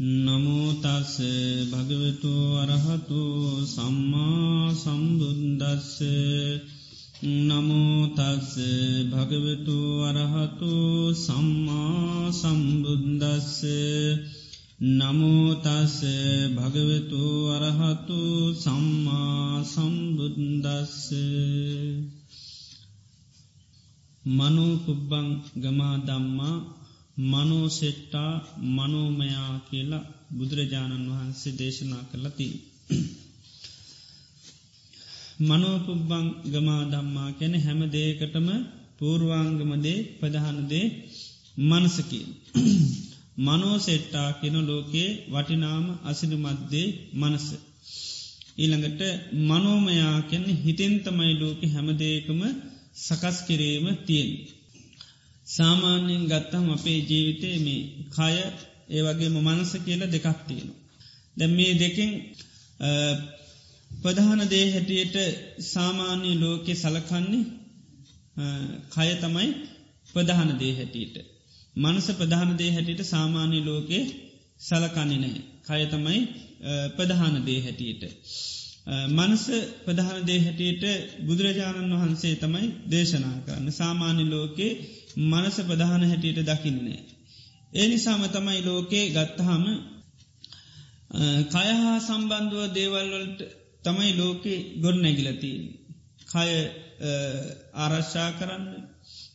නමෝතස් 0.00 1.20
භගවතු 1.70 2.32
අරහතු 2.56 3.20
සම්මා 3.66 4.72
සම්බුද්දස්ස. 4.74 6.00
නමෝතස් 7.22 8.56
භගවතු 9.12 9.76
අරහතු 10.00 10.72
සම්මා 11.14 12.32
සම්බුද්දස්ස. 12.32 13.60
නමෝතස් 14.80 15.96
භගවතු 16.56 17.22
අරහතු 17.50 18.20
සම්මා 18.54 19.64
සම්බුද්දස්ස. 19.64 21.12
මනෝකුබ්බං 24.24 25.26
ගමා 25.56 25.96
දම්මා 25.98 26.79
මනෝසෙට්ටා 27.24 28.32
මනෝමයා 28.70 29.52
කියලා 29.68 30.08
බුදුරජාණන් 30.36 31.08
වහන්සේ 31.10 31.52
දේශනා 31.58 32.04
කරලති. 32.04 32.46
මනෝපුබ්බං 35.40 36.26
ගමා 36.52 36.82
දම්මා 36.84 37.30
කැන 37.32 37.54
හැම 37.58 37.80
දේකටම 37.92 38.48
පූර්වාංගමදේ 38.98 39.98
ප්‍රධානදේ 40.18 40.86
මනසකි. 41.62 42.20
මනෝසෙට්ටා 43.38 44.30
කෙන 44.32 44.56
ලෝකයේ 44.66 45.10
වටිනාම 45.32 45.86
අසිදු 46.04 46.36
මද්දේ 46.36 46.88
මනස. 47.12 47.46
ඊළඟට 48.58 49.02
මනෝමයා 49.48 50.16
කැන්නේ 50.22 50.60
හිතෙන් 50.64 50.94
තමයි 51.00 51.34
ලෝකෙ 51.34 51.66
හැමදේකම 51.66 52.40
සකස් 52.98 53.36
කිරීම 53.42 53.86
තියෙන්. 54.06 54.30
සාමාන්‍යයෙන් 55.50 56.24
ගත්තම් 56.26 56.66
අපේ 56.70 56.98
ජීවිතය 57.00 57.48
මේ 57.58 57.82
කය 58.08 58.34
ඒ 58.90 59.02
වගේ 59.02 59.30
මනස 59.38 59.72
කියල 59.84 60.02
දෙකක් 60.06 60.28
තියෙන. 60.46 60.68
දැ 61.36 61.48
මේ 61.48 61.72
දෙකින් 61.74 62.10
ප්‍රධාන 64.02 64.42
දේ 64.48 64.66
හැටියට 64.72 65.16
සාමාන්‍ය 65.64 66.30
ලෝකෙ 66.34 66.72
සලකන්නේ 66.74 67.44
කය 68.90 69.10
තමයි 69.14 69.48
ප්‍රධාන 70.12 70.50
දේ 70.58 70.72
හැටියට. 70.74 71.16
මනස 71.76 72.06
ප්‍රධාන 72.10 72.52
දේ 72.56 72.70
හැටියට 72.70 73.02
සාමාන්‍ය 73.04 73.58
ලෝකෙ 73.64 73.98
සලකන්නේ 74.60 75.18
නෑ. 75.18 75.40
කය 75.66 75.82
තමයි 75.86 76.20
ප්‍රධාන 76.96 77.36
දේ 77.46 77.60
හැටියට. 77.60 78.02
මනස 78.90 79.44
ප්‍රධාන 79.84 80.26
දේ 80.26 80.40
හැටියට 80.40 80.84
බුදුරජාණන් 81.20 81.94
වහන්සේ 81.94 82.34
තමයි 82.36 82.66
දේශනා 82.90 83.36
කරන්න 83.40 83.72
සාමාන්‍ය 83.72 84.24
ලෝකේ 84.26 84.72
මනස 85.24 85.56
ප්‍රධාන 85.62 86.04
හැටියට 86.04 86.40
දකින්නේ. 86.44 87.00
ඒ 87.72 87.86
නිසාම 87.88 88.22
තමයි 88.28 88.60
ලෝකේ 88.62 89.04
ගත්තහම 89.08 89.64
කයහා 91.48 91.96
සම්බන්ධුව 92.00 92.64
දේවල්වලට 92.72 93.40
තමයි 93.84 94.12
ලෝකෙ 94.14 94.54
ගොඩ 94.82 94.98
නැගිලතිී. 94.98 95.60
කය 96.26 96.50
ආරශ්ා 97.76 98.30
කරන්න 98.32 98.66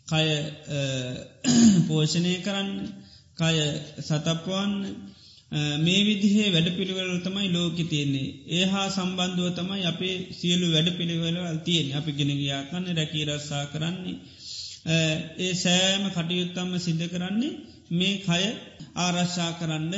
කය 0.05 0.27
පෝෂණය 1.87 2.33
කරන්න 2.37 2.71
කය 3.37 3.55
සතපවන්න 4.01 4.73
මේ 5.51 6.01
විදිහේ 6.03 6.47
වැඩ 6.49 6.69
පිළිවල 6.71 7.11
තමයි 7.21 7.49
ලෝක 7.49 7.77
තියෙන්නේ 7.83 8.29
ඒ 8.51 8.65
හා 8.65 8.87
සම්බන්ධුව 8.89 9.49
තමයි 9.53 9.83
අපේ 9.85 10.15
සියලු 10.31 10.67
වැඩ 10.71 10.89
පිළිවෙලවල් 10.97 11.59
තියෙන් 11.61 11.93
අපි 11.93 12.11
ගෙනගයා 12.13 12.61
කන්න 12.65 12.97
රැකී 12.97 13.25
රස්සා 13.27 13.65
කරන්නේ 13.67 14.17
ඒ 15.39 15.53
සෑම 15.55 16.03
කටයුත්තම්ම 16.09 16.73
සිද්ධ 16.79 17.05
කරන්නේ 17.07 17.53
මේ 17.91 18.15
කය 18.19 18.43
ආරශ්ා 18.97 19.51
කරන්න 19.59 19.93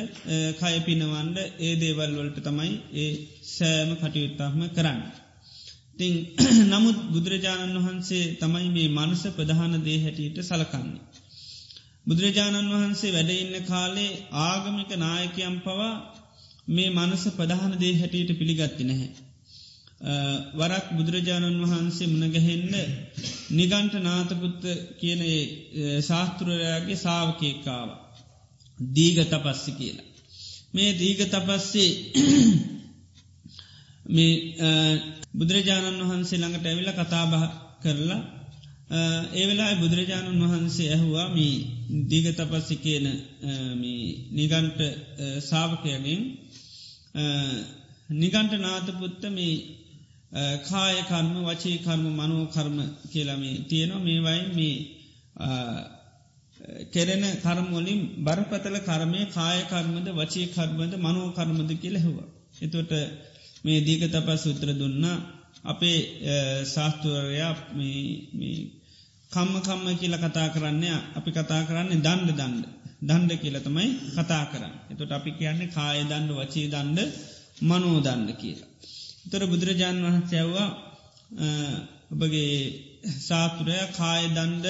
කය 0.56 0.76
පිනවන්ඩ 0.82 1.38
ඒ 1.60 1.74
දේවල් 1.78 2.12
වලට 2.14 2.40
තමයි 2.42 2.74
ඒ 2.96 3.12
සෑම 3.50 3.92
කටයුත්තක්ම 3.96 4.62
කරන්න. 4.70 5.00
තිං 6.00 6.14
නමුත් 6.72 6.98
බුදුරජාණන් 7.12 7.78
වහන්සේ 7.80 8.26
තමයි 8.36 8.68
මේ 8.70 8.90
මනස 8.98 9.24
ප්‍රධාන 9.32 9.80
දේ 9.82 10.00
හැටියට 10.00 10.44
සලකන්නේ. 10.44 11.02
බුදුරජාණන් 12.08 12.74
වහන්සේ 12.74 13.12
වැඩඉන්න 13.12 13.66
කාලේ 13.66 14.12
ආගමික 14.42 14.92
නායකයම් 14.98 15.56
පවා 15.60 15.94
මේ 16.68 16.90
මනස 16.90 17.24
ප්‍රධාන 17.32 17.74
දේ 17.80 17.94
හැටියට 17.94 18.32
පිළිගත්ති 18.40 18.84
නැහැ. 18.84 19.10
වරක් 20.56 20.88
බුදුරජාණන් 20.92 21.62
වහන්සේ 21.64 22.08
මුණගහෙන්න 22.08 22.74
නිගන්ට 23.52 23.94
නාතපුත්ත 24.00 24.64
කියන 25.00 25.22
ශාස්තෘරයාගේ 26.02 26.98
සාාවකේකාව. 26.98 27.90
දීග 28.78 29.18
තපස්සි 29.26 29.72
කියලා. 29.72 30.08
මේ 30.74 30.90
දීග 30.94 31.20
තපස්සේ 31.26 31.92
මේ 34.10 34.34
බුදුරජාණන් 35.34 36.04
වහන්සේ 36.04 36.40
ළඟට 36.40 36.66
ඇවිල 36.66 36.92
කතාබහ 36.94 37.36
කරලා 37.82 38.22
ඒවෙලා 38.88 39.76
බුදුරජාණන් 39.76 40.44
වහන්සේ 40.44 40.92
ඇහුවා 40.94 41.28
මේ 41.30 41.56
දීග 42.10 42.28
තපස්සි 42.36 42.76
කියන 42.76 43.06
නිගන්ට 44.32 44.80
සාාවකයගෙන් 45.42 46.22
නිගන්ට 48.14 48.54
නාතපුත්ත 48.58 49.24
මේ 49.30 49.56
කාය 50.64 50.96
කර්ම 51.04 51.36
වචී 51.46 51.78
කර්ම 51.78 52.06
මනෝ 52.12 52.46
කර්ම 52.46 52.78
කියලමේ 53.12 53.58
තියෙනවා 53.70 54.00
මේ 54.00 54.20
වයි 54.22 54.44
මේ 54.56 54.78
කෙරෙන 56.92 57.24
කර්මොලින් 57.38 58.02
බරපතල 58.24 58.78
කර්මය 58.80 59.22
කාය 59.30 59.60
කර්මද 59.64 60.08
වචී 60.12 60.48
කර්මද 60.48 60.94
මනෝ 60.98 61.28
කර්මද 61.32 61.72
කියලෙහවා. 61.76 62.28
එතොට 62.62 62.92
මේ 63.66 63.80
දීග 63.82 64.04
තපස් 64.06 64.42
සුත්‍ර 64.44 64.70
දුන්නා 64.74 65.18
අපේ 65.64 66.00
ශාස්තුවරයා 66.66 67.54
කම්ම 69.32 69.56
කම්ම 69.62 69.88
කියල 69.96 70.16
කතා 70.18 70.48
කරන්නේ 70.50 70.98
අපි 71.14 71.30
කතා 71.32 71.62
කරන්නේ 71.64 72.00
දණ්ඩ 72.00 72.32
දණ්ඩ 72.34 72.66
දණ්ඩ 73.02 73.32
කියලතමයි 73.38 73.88
කතා 74.16 74.44
කරන්න. 74.48 74.74
එතොට 74.92 75.12
අපි 75.12 75.32
කියන්නේ 75.34 75.70
කාය 75.70 76.00
දණ්ඩ 76.04 76.38
වචී 76.40 76.68
දණ්ඩ 76.68 77.00
මනෝ 77.62 77.98
දන්න 78.00 78.30
කියලා. 78.36 78.70
තොර 79.30 79.44
බුදුරජාණන් 79.46 80.06
වහන්සැව්වා 80.06 80.70
ඔබගේ 82.14 82.56
සාතුරය 83.20 83.78
කාය 83.94 84.24
දණ්ඩ 84.30 84.68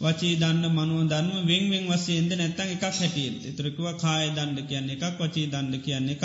වචී 0.00 0.34
දන්න 0.36 0.64
මනුව 0.70 1.02
දන්ම 1.06 1.36
වෙන්වෙන් 1.44 1.84
වසේන්ද 1.90 2.30
නැත්තන් 2.34 2.72
එකක් 2.72 2.84
හැටියෙන් 2.92 3.36
එතරකව 3.44 3.86
කාය 3.96 4.26
දණ්ඩ 4.30 4.68
කියන්නේ 4.68 4.96
එකක් 4.98 5.20
වචී 5.20 5.46
දණ්ඩ 5.48 5.82
කියන්නේ 5.82 6.16
එකක් 6.16 6.24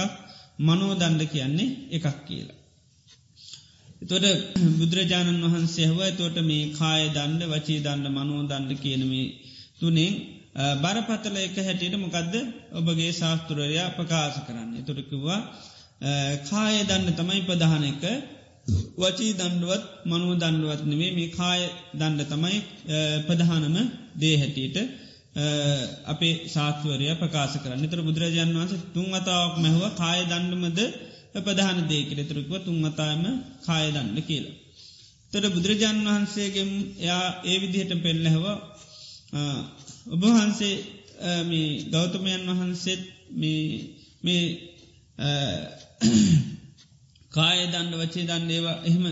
මනෝ 0.61 0.93
දණ්ඩ 0.95 1.29
කියන්නේ 1.29 1.75
එකක් 1.91 2.07
කියලා. 2.27 2.58
තොට 4.01 4.25
බුදුරජාණන් 4.79 5.43
වහන්සේහව 5.45 5.99
තෝට 6.15 6.37
මේ 6.41 6.71
කාය 6.71 7.01
දණ්ඩ 7.09 7.51
වචී 7.51 7.79
දණ්ඩ 7.79 8.07
මනෝ 8.09 8.41
දණ්ඩ 8.43 8.79
කියනමේ 8.79 9.25
තුනේ 9.79 10.11
බරපතල 10.77 11.35
එක 11.37 11.57
හැටියට 11.59 11.97
මොකක්ද 11.97 12.33
ඔබගේ 12.73 13.11
ශාස්තුරයා 13.13 13.89
ප්‍රකාශ 13.91 14.39
කරන්න. 14.47 14.71
තොරකිවා 14.83 15.39
කාය 16.45 16.75
දන්න 16.83 17.11
තමයි 17.13 17.41
ප්‍රධාන 17.43 17.83
එක. 17.83 18.03
වචී 18.97 19.33
දණ්ඩුවත් 19.33 19.83
මනුව 20.05 20.31
දණ්ඩුවත් 20.37 20.81
නෙවේ 20.85 21.11
මේ 21.11 21.29
කාය 21.31 21.61
දණ්ඩ 21.93 22.29
තමයි 22.29 22.57
ප්‍රධානම 23.27 23.77
දේ 24.15 24.35
හැටියට 24.37 24.77
අපේ 26.05 26.33
ශාත්වරය 26.47 27.11
ප්‍රකාශ 27.17 27.55
කරන්න. 27.57 27.83
තර 27.85 28.01
බුදුරජාන් 28.01 28.55
වන්ස 28.55 28.73
තුන් 28.93 29.07
අතාවක් 29.13 29.55
මැහව 29.59 29.83
කාය 29.93 30.19
දණ්ඩමද 30.25 30.79
ප්‍රධාන 31.35 31.79
දේකට 31.87 32.21
තුරක්ව 32.27 32.53
තුන් 32.59 32.77
අතාම 32.83 33.23
කාය 33.61 33.85
දණ්ඩ 33.89 34.19
කියලා. 34.23 34.55
තොට 35.31 35.45
බුදුරජාන් 35.49 35.97
වහන්සේගෙන් 36.05 36.69
එයා 36.97 37.25
ඒ 37.43 37.57
විදිහට 37.57 37.93
පෙල්ලැහව 37.99 38.45
ඔබහන්සේ 40.09 40.75
ගෞතමයන් 41.87 42.43
වහන්සේත් 42.51 43.01
මේ 44.23 44.45
කාය 47.31 47.59
දණ්ඩ 47.67 48.01
වචේ 48.01 48.25
දන්නේවා 48.25 48.77
එහෙම 48.83 49.05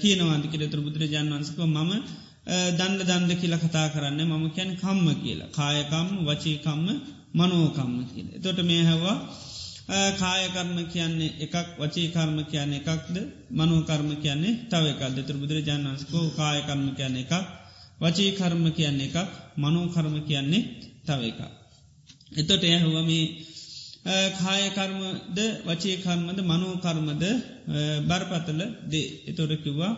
කියනවාන්ති 0.00 0.48
කෙරෙතුර 0.48 0.80
බුදුරජාන් 0.80 1.32
වන්සක 1.32 1.58
මම 1.66 1.92
දණ්ඩ 2.72 3.02
දණ්ඩ 3.02 3.32
කියලා 3.36 3.60
කතා 3.60 3.86
කරන්න 3.88 4.20
මම 4.24 4.44
කැන 4.50 4.70
කම්ම 4.76 5.06
කියලා 5.16 5.50
කායකම්ම 5.50 6.08
වචීකම්ම 6.26 6.86
මනෝකම්ම 7.34 7.94
කියල. 8.06 8.28
තොට 8.38 8.58
මේ 8.62 8.82
හැවා 8.82 9.18
කායකර්ම 9.88 10.76
කියන්නේ 10.86 11.36
එකක් 11.38 11.54
වචීකර්ම 11.78 12.38
කියන්නේ 12.44 12.82
එකක්ද? 12.82 13.16
මනෝකර්ම 13.50 14.10
කියන්නේ 14.16 14.58
තව 14.66 14.84
එකක්ද? 14.86 15.16
තුර 15.22 15.36
බුදුරජාන් 15.36 15.82
වන්සකෝ 15.86 16.26
කායකර්ම 16.32 16.86
කියන්නේ 16.92 17.22
එකක් 17.22 17.34
වචීකර්ම 18.00 18.64
කියන්නේ 18.72 19.08
එකක් 19.08 19.16
මනෝකර්ම 19.56 20.16
කියන්නේ 20.22 20.62
තව 21.04 21.20
එකක්. 21.24 21.40
එතොට 22.32 22.62
ඇහුවමේ 22.64 23.24
කායකර්මද 24.36 25.38
වචේකර්මද 25.64 26.38
මනෝකර්මද 26.42 27.24
බරපතල 28.08 28.60
දේ. 28.84 29.08
එතොරකිව්වා 29.26 29.92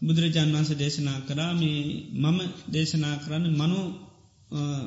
බුදුරජාන් 0.00 0.50
වන්ස 0.52 0.70
දේශනා 0.74 1.18
කරා 1.20 1.52
මේ 1.54 1.80
මම 2.14 2.38
දේශනා 2.72 3.16
කරන්න 3.16 3.46
මනෝ 3.52 3.86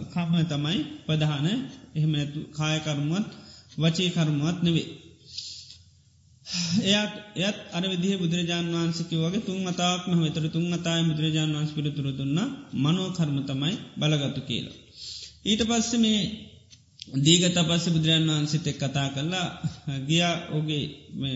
කම්ම 0.07 0.35
තමයි 0.45 0.79
ප්‍රධාන. 1.05 1.47
එහෙම 1.95 2.11
නැතු 2.11 2.39
කායකර්මුවත් 2.51 3.29
වචී 3.77 4.09
කර්මවත් 4.09 4.59
නෙවේ. 4.63 4.87
එයත් 6.85 7.13
එයත් 7.37 7.57
අර 7.71 7.83
විදිහ 7.85 8.15
බුදුරජාන් 8.17 8.65
වහන්සකි 8.73 9.15
වගේ 9.15 9.41
තුන් 9.41 9.59
අතාක්ම 9.65 10.11
වෙතර 10.17 10.45
තුන් 10.49 10.65
අතාය 10.73 11.01
බුදුරජාන් 11.03 11.51
වන්ස 11.53 11.71
පිළිතුර 11.71 12.07
දුන්න 12.11 12.39
මනෝ 12.75 13.07
කර්ම 13.09 13.37
තමයි 13.43 13.75
බලගත්තු 13.99 14.41
කියලා. 14.41 14.75
ඊට 15.45 15.61
පස්ස 15.63 15.91
මේ 15.95 16.21
දීගත 17.17 17.57
පස්ස 17.59 17.85
බුදුරජාන් 17.87 18.29
වහන්සිත 18.29 18.65
එක් 18.67 18.77
කතා 18.77 19.07
කරලා 19.09 19.47
ගිය 20.07 20.23
ඕගේ 20.49 20.85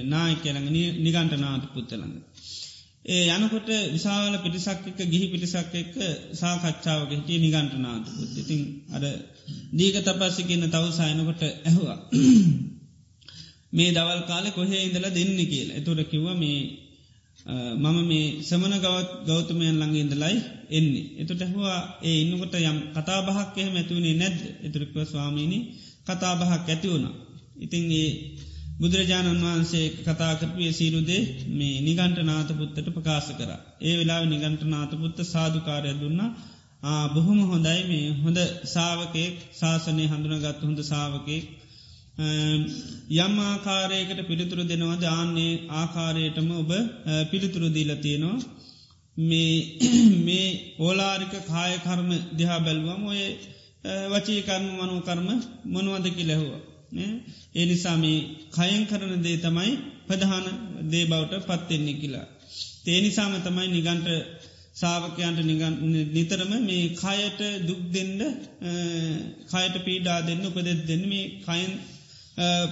නාය 0.05 0.33
කියළඟ 0.35 0.69
නිගන්ට 0.99 1.33
නාට 1.35 1.65
පුත්තළඟ. 1.73 2.15
ඒ 3.05 3.23
යනකොට 3.31 3.69
විශාල 3.89 4.33
පිටිසක් 4.37 4.83
එක 4.89 4.99
ගිහි 5.07 5.27
පිටිසක් 5.27 5.73
එක්ක 5.75 5.95
සාකච්ඡාවක 6.33 7.11
හිටිය 7.11 7.39
නිගන්ට 7.39 7.73
නාට 7.77 8.07
පුත් 8.09 8.35
ඉතින් 8.35 8.61
අර 8.91 9.03
දීග 9.71 9.95
තපස්සි 9.99 10.41
කියන්න 10.43 10.67
තව 10.67 10.85
සයනකොට 10.91 11.41
ඇහවා. 11.41 11.97
මේ 13.73 13.89
දවල් 13.89 14.21
කාලෙ 14.23 14.49
කොහේ 14.51 14.81
ඉඳල 14.81 15.07
දෙන්න 15.09 15.39
කියලා 15.43 15.77
එතුර 15.77 15.99
කිව්ව 16.03 16.27
මේ 16.35 16.59
මම 17.75 17.97
මේ 18.03 18.25
සමන 18.41 18.73
ගවත් 18.75 19.09
ගෞතමයන් 19.25 19.73
ළඟ 19.73 19.95
ඉඳලයි 19.95 20.37
එන්නේ. 20.69 21.05
එතුට 21.17 21.41
හවා 21.47 21.79
ඒ 22.01 22.17
ඉන්නකොට 22.21 22.53
යම් 22.61 22.77
කතාබහක් 22.93 23.57
එහ 23.57 23.69
ඇතුවනේ 23.71 24.15
නැද්ද 24.15 24.39
එතුරක්ව 24.61 24.95
ස්වාමීණි 25.05 25.59
කතාබහක් 26.07 26.51
ඇති 26.63 26.87
වුණ. 26.87 27.07
ඉතින් 27.57 27.85
ඒ 27.93 28.11
බුදුරජාණන් 28.81 29.41
වහන්සේ 29.41 29.85
කතාකරපිය 29.97 30.69
සීරුදේ 30.73 31.21
මේ 31.51 31.81
නිගන්ට 31.81 32.19
නාතපුත්තට 32.23 32.87
ප්‍රකාශ 32.89 33.29
කර. 33.33 33.51
ඒ 33.81 33.93
වෙලා 33.97 34.21
නිගන්ට 34.25 34.63
නාතපුත්ත 34.67 35.19
සාධකාරය 35.25 35.91
දුන්න 35.95 36.21
බොහොම 37.09 37.39
හොඳයි 37.45 37.81
මේ 37.85 38.05
හොඳ 38.19 38.39
සාාවකෙක් 38.67 39.35
ශාසනය 39.53 40.05
හඳුනගත් 40.07 40.61
හොඳ 40.61 40.79
සාාවකෙක් 40.83 41.43
යම් 43.17 43.35
ආකාරයකට 43.41 44.19
පිළිතුරු 44.23 44.63
දෙනවද 44.65 45.03
ආන්නේ 45.09 45.53
ආකාරයටම 45.73 46.49
ඔබ 46.53 46.71
පිළිතුරු 47.31 47.67
දීලතියනවා 47.69 48.37
මේ 50.19 50.47
ඕලාරික 50.79 51.33
කායකර්ම 51.45 52.09
දිහා 52.33 52.59
බැල්වම් 52.61 53.01
ඔය 53.05 53.21
වචී 54.09 54.41
කර්ම 54.41 54.65
මනු 54.73 55.01
කර්ම 55.01 55.27
මනුවදකි 55.67 56.23
ලැහුව. 56.23 56.70
ඒ 56.91 57.65
නිසාම 57.65 58.03
කයෙන් 58.51 58.81
කරන 58.85 59.13
දේ 59.21 59.37
තමයි 59.37 59.71
ප්‍රධාන 60.07 60.45
දේ 60.91 61.05
බවට 61.05 61.43
පත්වෙන්නේ 61.49 61.93
කියලා. 61.93 62.27
තේනිසාම 62.83 63.33
තමයි 63.39 63.67
නිගන්ට 63.69 64.07
සාාවකයන්ට 64.73 65.39
නිතරම 66.11 66.51
මේ 66.61 66.85
කයට 66.95 67.39
දුක් 67.61 67.81
දෙන්න 67.89 68.19
කයට 69.47 69.75
පීඩා 69.79 70.19
දෙන්න 70.21 70.45
උපදෙත් 70.45 70.81
දෙන්න 70.85 71.03
මේ 71.05 71.25
කයින් 71.41 71.71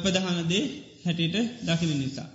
ප්‍රධානදේ 0.02 0.64
හැටියට 1.06 1.38
දකින 1.64 1.94
නිසා. 1.98 2.30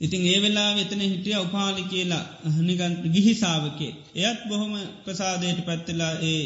ඉතින් 0.00 0.22
ඒ 0.26 0.38
වෙලා 0.40 0.70
වෙතන 0.74 1.02
හිටිය 1.02 1.36
උපාලි 1.38 1.82
කියලා 1.84 2.24
නිගන් 2.60 2.94
ගිහිසාාවකේ 3.14 3.92
එයත් 4.16 4.40
බොහොම 4.48 4.72
ප්‍රසාදයට 5.04 5.60
පැත්තලා 5.64 6.12
ඒ 6.22 6.42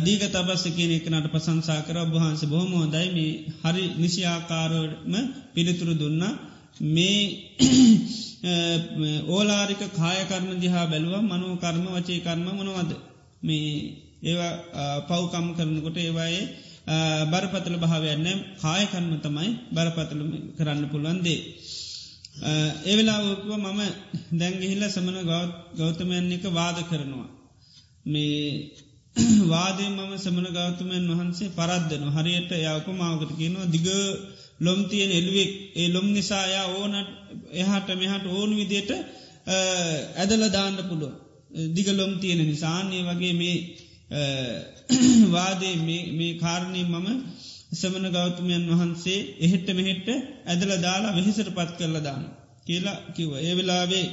දීග 0.00 0.22
තබස්ස 0.26 0.64
කියන 0.68 0.92
එකනට 0.92 1.28
පසංසා 1.28 1.82
කර. 1.82 1.96
ඔබහන්ස 1.98 2.44
බොහොම 2.44 2.72
හොදයි 2.74 3.08
මේ 3.10 3.32
හරි 3.62 3.84
නිසිආකාරෝම 3.96 5.14
පිළිතුරු 5.54 5.94
දුන්න. 5.94 6.22
මේ 6.86 7.22
ඕලාරික 9.28 9.82
කායකර්ම 9.92 10.48
දිහා 10.58 10.86
බැලුව 10.86 11.22
මනෝ 11.22 11.54
කර්ම 11.56 11.86
වචේ 11.88 12.20
කර්ම 12.20 12.46
මොනවද? 12.48 12.92
මේ 13.42 13.68
ඒවා 14.22 14.52
පව්කම් 15.02 15.46
කරනකොට 15.56 15.96
ඒවායේ 15.98 16.44
බරපතල 17.26 17.76
භාවයන්න 17.78 18.28
කායකර්ම 18.58 19.10
තමයි 19.18 19.50
බරපතල 19.70 20.20
කරන්න 20.56 20.84
පුළුවන්දේ. 20.88 21.40
ඒවෙලාවකුව 22.84 23.52
මම 23.56 23.80
දැංගිහිල්ල 24.34 24.84
සමන 24.86 25.18
ගෞතමයන් 25.76 26.32
එක 26.32 26.44
වාද 26.50 26.78
කරනවා. 26.84 27.28
මේ 28.04 28.42
වාදය 29.46 29.84
මම 29.88 30.12
සමන 30.16 30.46
ගෞතමයන් 30.50 31.08
වහන්සේ 31.10 31.52
පරද්දන 31.52 32.04
හරියට 32.10 32.52
යවක 32.58 32.86
මාවකට 32.94 33.32
කියනවා 33.34 33.66
දිග 33.68 33.86
ලොම් 34.60 34.80
තියෙන් 34.84 35.12
එල්ුවෙක් 35.12 35.52
ඒ 35.74 35.88
ලොම් 35.88 36.06
නිසායා 36.10 36.66
ඕනට 36.72 37.08
එහට 37.54 37.88
මෙහට 37.96 38.24
ඕනු 38.30 38.54
විදියට 38.54 38.90
ඇදල 40.16 40.44
දාන්න 40.50 40.78
පුළුව 40.84 41.12
දිග 41.74 41.88
ලොම් 41.92 42.12
තියෙන 42.18 42.42
නිසාන්නේ 42.44 43.02
වගේ 43.04 43.34
මේ 43.34 43.56
වාදේ 45.34 45.74
මේ 46.12 46.32
කාරණය 46.36 46.82
මම 46.84 47.08
සමන 47.72 48.06
ගෞතමයන් 48.10 48.64
වහන්සේ 48.70 49.20
එහෙට්ට 49.40 49.68
මෙහෙට්ට 49.74 50.08
ඇදල 50.46 50.72
දාලා 50.80 51.12
වෙහිසට 51.12 51.50
පත් 51.50 51.70
කරල 51.78 51.98
දාන්න 52.00 52.24
කියලා 52.66 52.98
කිව 53.14 53.30
ඒ 53.40 53.52
වෙලාවේ 53.54 54.06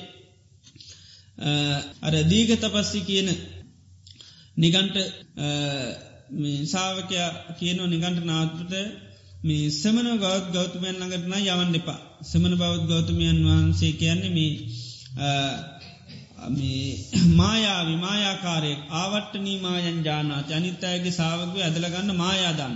අර 2.01 2.13
දීග 2.25 2.51
තපස්සි 2.55 3.01
කියන 3.03 3.29
නිගන්ට 4.59 4.95
සාාවකයා 6.65 7.29
කියනෝ 7.59 7.87
නිගන්ට 7.87 8.19
නාතුට 8.23 8.73
මේ 9.43 9.69
සමන 9.71 10.07
ගෞත් 10.17 10.45
ගෞතමයන් 10.51 10.95
ළඟටන 10.95 11.35
යවන්න 11.45 11.75
එපා 11.75 11.99
සමන 12.23 12.55
බෞද් 12.57 12.83
ගෞතමයන් 12.87 13.39
වහන්සේ 13.45 13.93
කියන්නේ 13.93 14.33
මේ 14.37 14.51
මායාවි 17.35 17.95
මායාකාරයෙක් 17.97 18.81
ආවට 18.93 19.33
නීමායන් 19.37 19.99
ජානාත 20.03 20.51
අනිත්තයගේ 20.51 21.11
සාාවකය 21.11 21.59
ඇදලගන්න 21.61 22.11
මායාදන්න. 22.15 22.75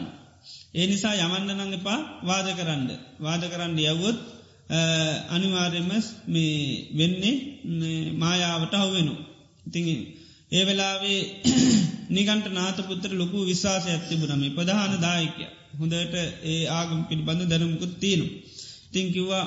ඒ 0.73 0.85
නිසා 0.87 1.15
යමන්න 1.17 1.49
නඟ 1.49 1.73
එපා 1.73 1.99
වාද 2.23 2.47
කරන්න 2.53 2.89
වාද 3.19 3.43
කරන්න 3.45 3.77
යවුත් 3.85 4.19
අනිවාර්යමස් 5.29 6.07
මේ 6.27 6.57
වෙන්නේ 6.97 7.35
මායාවට 8.15 8.73
හවවෙනු. 8.75 9.15
ඉතිං 9.65 9.87
ඒ 10.53 10.63
වෙලාවේ 10.63 11.21
නිගන්ට 12.15 12.47
නාතපුත්‍ර 12.51 13.11
ලොකු 13.13 13.37
විශවාසය 13.43 13.89
ඇතිබුණම 13.89 14.43
ප්‍රධාන 14.51 14.93
දායකය 14.99 15.45
හොඳට 15.79 16.15
ඒ 16.45 16.63
ආගම් 16.69 16.99
පිළිබඳ 17.05 17.41
දැනුමුකුත් 17.45 17.93
තියෙනු. 17.99 18.25
තිංකිවා 18.91 19.45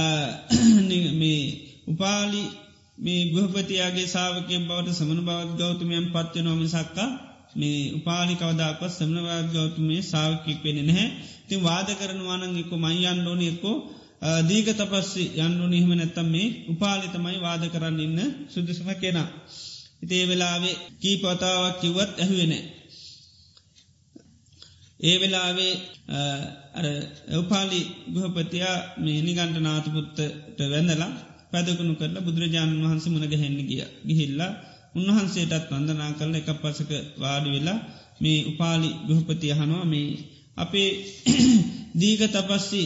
මේ 1.20 1.40
උපාලි 1.86 2.42
මේ 2.98 3.22
ගෘහපතියාගේ 3.26 4.08
සාාවකය 4.08 4.54
බවට 4.60 4.92
සමන 4.92 5.20
බවත් 5.22 5.58
ගෞතමයන් 5.58 6.06
පත්ව 6.08 6.42
නොම 6.42 6.60
සක්කා 6.68 7.08
මේ 7.54 7.92
උපාලි 7.92 8.34
කවදාක් 8.36 8.82
සමනවාද 8.90 9.48
ගෞතමේ 9.50 10.02
සාාවකෙක් 10.04 10.58
වෙන 10.64 10.78
නැහැ 10.82 11.08
තින් 11.48 11.60
වාද 11.60 11.88
කරනවානං 11.94 12.44
එක්ක 12.56 12.72
මයි 12.78 13.06
අන්ඩෝන 13.06 13.42
එක්කෝ 13.44 13.76
දීග 14.42 14.68
තපස්සි 14.72 15.24
යන්නු 15.38 15.64
නිහම 15.66 15.90
නැත්තම් 15.94 16.28
මේ 16.28 16.48
උපාලි 16.68 17.08
තමයි 17.08 17.38
වාද 17.40 17.62
කරන්න 17.68 18.00
ඉන්න 18.00 18.20
සුදුසම 18.48 18.88
කෙනා. 18.96 19.28
ඉතේ 20.02 20.24
වෙලාවේ 20.26 20.76
කී 21.00 21.16
පතාවක් 21.18 21.80
කිවත් 21.80 22.12
ඇහුවෙනෑ. 22.16 22.64
ඒ 25.00 25.16
වෙලාවේ 25.18 25.74
උපාලි 27.38 27.80
ගෘහපතියා 28.12 28.78
මේ 28.98 29.18
නිගන්ට 29.20 29.56
නාතපුත්තට 29.58 30.60
වැඳලා 30.68 31.10
පැදකුණු 31.52 31.94
කරලා 31.94 32.22
බුදුරජාණන් 32.22 32.82
වහන්ස 32.82 33.06
මුණ 33.06 33.26
ගැහෙන්න 33.26 33.58
ගිය 33.60 33.82
ගිහිල්ලා 34.06 34.52
උන්වහන්සේටත් 34.94 35.70
වන්දනා 35.70 36.10
කරල 36.12 36.34
එක 36.34 36.50
පසක 36.56 36.90
වාඩි 37.18 37.50
වෙලා 37.50 37.78
මේ 38.20 38.38
උපාලි 38.46 38.90
ගෘහපති 39.06 39.52
අහනවා 39.52 39.84
මේ 39.84 40.08
අපේ 40.56 40.90
දීග 42.00 42.22
තපස්සි 42.26 42.82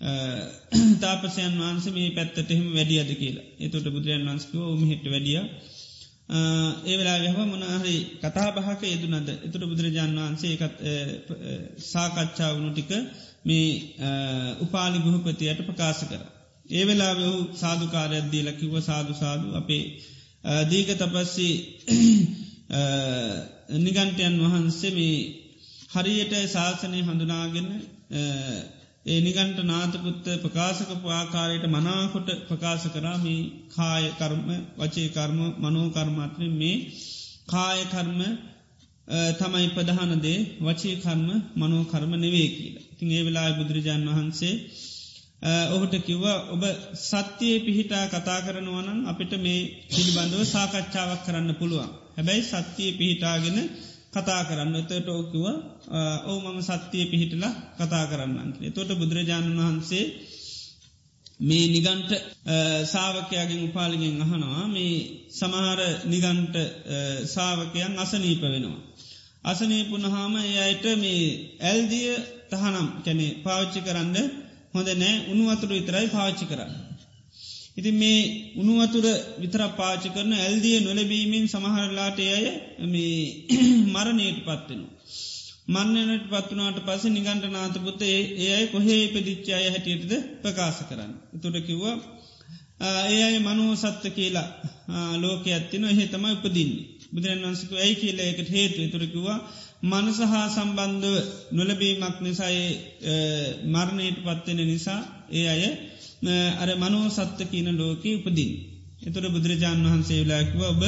තාපසයන් 0.00 1.52
වහන්ස 1.54 1.86
මේ 1.90 2.10
පැත්තට 2.10 2.50
එහෙම 2.50 2.68
වැඩියද 2.72 3.10
කියලා. 3.14 3.46
එතොට 3.58 3.86
බුදුරජන් 3.86 4.24
වන්ස්කෝ 4.26 4.76
මෙහෙට 4.76 5.04
වැඩිය. 5.06 5.40
ඒ 6.84 6.96
වෙලා 6.96 7.18
යහම 7.20 7.40
මොනහරි 7.46 7.96
කතා 8.18 8.48
බහක 8.50 8.82
යෙදුනද 8.84 9.28
එතුට 9.38 9.64
බුදුරජාණන් 9.64 10.18
වහන්සේ 10.18 10.52
එකත් 10.56 10.78
සාකච්ඡාවනු 11.84 12.70
ටික 12.70 12.90
මේ 13.44 13.68
උපාලි 14.60 14.98
ගුහපතියට 15.00 15.60
ප්‍රකාශ 15.62 16.02
කර. 16.04 16.22
ඒ 16.70 16.84
වෙලා 16.86 17.12
වහු 17.14 17.32
සාධකාරයක්දී 17.54 18.42
ලකිව 18.42 18.72
සාධු 18.80 19.12
සාධු 19.14 19.48
අපේ 19.54 19.84
දීක 20.64 20.88
තපස්සි 20.94 21.48
නිගන්ටයන් 23.78 24.34
වහන්සේ 24.42 24.92
මේ 24.92 25.16
හරියට 25.92 26.34
ශාසනය 26.48 27.00
හඳුනාගෙන 27.02 27.66
ඒ 29.10 29.20
නිගන්ට 29.20 29.58
නාතකුත්ත 29.64 30.26
ප්‍රකාශකපු 30.42 31.08
ආකාරයට 31.10 31.64
මනාකොට 31.68 32.28
ප්‍රකාශ 32.44 32.86
කරාමී 32.88 33.40
කාය 33.68 34.04
කර්ම 34.12 34.48
වචේ 34.78 35.08
කර්ම 35.08 35.38
මනෝකර්මාත්‍රය 35.58 36.48
මේ 36.54 36.76
කාය 37.48 37.80
කර්ම 37.86 38.20
තමයි 39.38 39.68
ප්‍රධානදේ 39.70 40.38
වචේ 40.60 40.96
කර්ම 40.96 41.28
මනෝකර්ම 41.56 42.12
නෙවේ 42.16 42.48
කියලා. 42.50 42.86
තින් 42.96 43.08
ඒ 43.10 43.22
වෙලා 43.22 43.48
බුදුරජාණන් 43.52 44.10
වහන්සේ 44.10 44.54
ඔහුට 45.68 45.94
කිව්වා 46.00 46.38
ඔබ 46.48 46.62
සත්‍යයේ 47.02 47.60
පිහිටා 47.60 48.04
කතා 48.08 48.40
කරනවනන් 48.40 49.00
අපිට 49.06 49.32
මේ 49.38 49.60
පිළිබඳව 49.88 50.42
සාකච්ඡාවක් 50.46 51.22
කරන්න 51.24 51.50
පුළුවන්. 51.54 51.90
හැබැයි 52.16 52.42
සත්‍යයේ 52.44 52.98
පිහිටාගෙන 52.98 53.58
කතා 54.12 54.42
කරන්න 54.44 54.74
එතට 54.76 55.08
ඕකිව 55.08 55.44
ඕ 56.24 56.38
මම 56.42 56.58
සත්‍යය 56.62 57.04
පිහිටලා 57.06 57.52
කතා 57.78 58.04
කරන්න. 58.06 58.34
තොට 58.70 58.90
බුදුරජාණන් 58.94 59.58
වහන්සේ 59.58 60.04
මේ 61.40 61.66
නිගන්ට 61.68 62.10
සාාවකයාගෙන් 62.84 63.62
උපාලිගෙන් 63.62 64.22
අහනවා 64.22 64.64
මේ 64.68 64.94
සමහර 65.30 65.80
නිගන්ට 66.06 66.54
සාාවකයන් 67.26 67.94
අසනීප 67.98 68.42
වෙනවා. 68.44 68.80
අසනීපුනහාම 69.44 70.34
එයට 70.36 70.84
මේ 70.96 71.24
ඇල්දිය 71.62 72.10
තහනම් 72.50 72.88
කැනෙ 73.04 73.26
පාච්චි 73.44 73.80
කරන්න 73.80 74.16
හොඳ 74.74 74.88
නෑ 74.96 75.14
උනුවතුරු 75.32 75.72
විතරයි 75.72 76.08
පාච්චි 76.08 76.44
කරන්න. 76.44 76.89
ඉති 77.80 77.90
මේ 77.94 78.20
උනුවතුර 78.56 79.06
විතර 79.38 79.62
පාචි 79.72 80.08
කරන 80.10 80.32
ඇල්දිය 80.36 80.76
නොලබීමෙන් 80.80 81.46
සමහරලාට 81.46 82.18
අය 82.28 82.46
මේ 82.86 83.16
මරණයට 83.94 84.40
පත්වෙනවා. 84.40 84.94
මන්නනට 85.68 86.24
පත්වනාට 86.28 86.78
පස 86.82 87.02
නිගන්ට 87.08 87.44
නාතපුත 87.48 88.00
ඒ 88.04 88.48
අයි 88.50 88.66
කොහේ 88.68 89.02
පදිච්චාය 89.10 89.66
හැටියටද 89.66 90.12
ප්‍රකාශ 90.42 90.80
කරන්න. 90.88 91.12
තුට 91.36 91.56
කිව්වා 91.62 91.96
ඒ 93.08 93.20
අයි 93.22 93.38
මනුව 93.40 93.70
සත්ත 93.76 94.04
කියලා 94.10 94.48
ලෝක 95.16 95.44
ඇත්තින 95.48 95.84
එහෙ 95.86 96.04
තමයි 96.08 96.32
උපදින්නේ. 96.36 96.86
බුදුරන් 97.12 97.42
වන්සක 97.42 97.72
ඇයි 97.74 97.94
කියලා 97.96 98.26
එකට 98.26 98.50
හේතු 98.50 98.88
තුරකිවා 98.88 99.38
මනස 99.84 100.18
හා 100.24 100.46
සම්බන්ධව 100.48 101.14
නොලබීමක් 101.52 102.16
නිසායි 102.20 102.66
මරණයට 103.66 104.18
පත්වෙන 104.22 104.60
නිසා 104.64 105.00
ඒ 105.32 105.46
අය 105.48 105.62
අර 106.22 106.68
මනෝ 106.76 107.06
සත්ත 107.08 107.38
කියන 107.46 107.68
ලෝක 107.74 108.04
උපදින්. 108.08 108.50
එතුර 109.00 109.24
බුදුරජාණන් 109.28 109.86
වහන්සේ 109.86 110.20
වෙලාකිව 110.20 110.60
ඔබ 110.64 110.82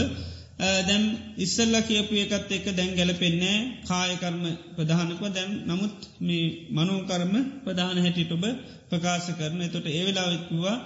දැම් 0.58 1.04
ඉස්සල්ල 1.36 1.74
කියපු 1.82 2.14
එකත් 2.16 2.50
එක 2.50 2.66
දැන් 2.70 2.90
ගැලපෙන්නේ 2.94 3.56
කායකර්ම 3.84 4.42
ප්‍රධානකව 4.76 5.22
දැන් 5.30 5.50
නමුත් 5.66 5.96
මේ 6.20 6.44
මනෝකර්ම 6.70 7.32
ප්‍රධාන 7.64 7.98
හැටිට 7.98 8.32
ඔබ 8.32 8.44
ප්‍රකාශ 8.88 9.30
කරන 9.32 9.60
එතොට 9.60 9.86
ඒවෙලාවෙක්වා 9.88 10.76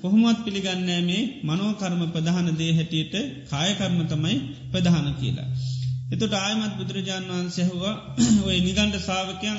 කොහොමත් 0.00 0.38
පිළිගන්නෑ 0.40 1.02
මේ 1.02 1.22
මනෝකර්ම 1.42 2.02
ප්‍රධාන 2.08 2.48
දේ 2.56 2.72
හැටියට 2.72 3.14
කායකර්ම 3.46 3.98
තමයි 4.06 4.36
ප්‍රධාන 4.72 5.08
කියලා. 5.14 5.48
එතොට 6.10 6.34
ආයමත් 6.36 6.74
බුදුරජාණන් 6.78 7.30
වහන්සැහවා 7.30 7.94
ඔය 8.46 8.56
නිගන්ඩ 8.60 8.96
සාාවකයන් 9.00 9.58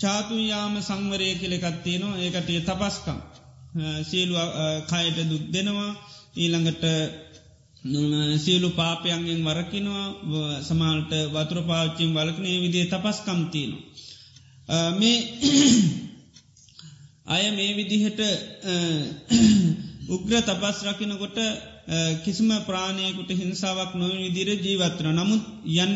චාතුයාම 0.00 0.74
සංවරය 0.80 1.28
කෙළෙකත්තියනවා 1.34 2.18
ඒකටය 2.18 2.60
තපස්කම්. 2.60 3.18
සියලු 4.02 4.34
කයට 4.86 5.18
දුක් 5.30 5.44
දෙනවා. 5.52 5.92
ඊළඟට 6.36 6.84
සියලු 8.36 8.68
පාපයන්ගෙන් 8.70 9.40
වරකිනවා. 9.44 10.06
සමාල්ට 10.62 11.12
වතුර 11.32 11.60
පාච්චින් 11.62 12.14
වලකනේ 12.14 12.56
විදිේ 12.60 12.86
තපස්කම්තියනවා. 12.86 13.82
මේ 14.92 15.18
අය 17.26 17.44
මේ 17.50 17.76
විදිහට 17.76 18.20
උග්‍ර 20.08 20.32
තපස් 20.40 20.78
රකිනකොට 20.84 21.38
කිසිම 22.22 22.50
ප්‍රාණයකුට 22.62 23.30
හිංසාවක් 23.32 23.94
නොව 23.94 24.12
විදිර 24.16 24.48
ජීවත්වන 24.58 25.16
නමුත් 25.16 25.44
යන් 25.76 25.92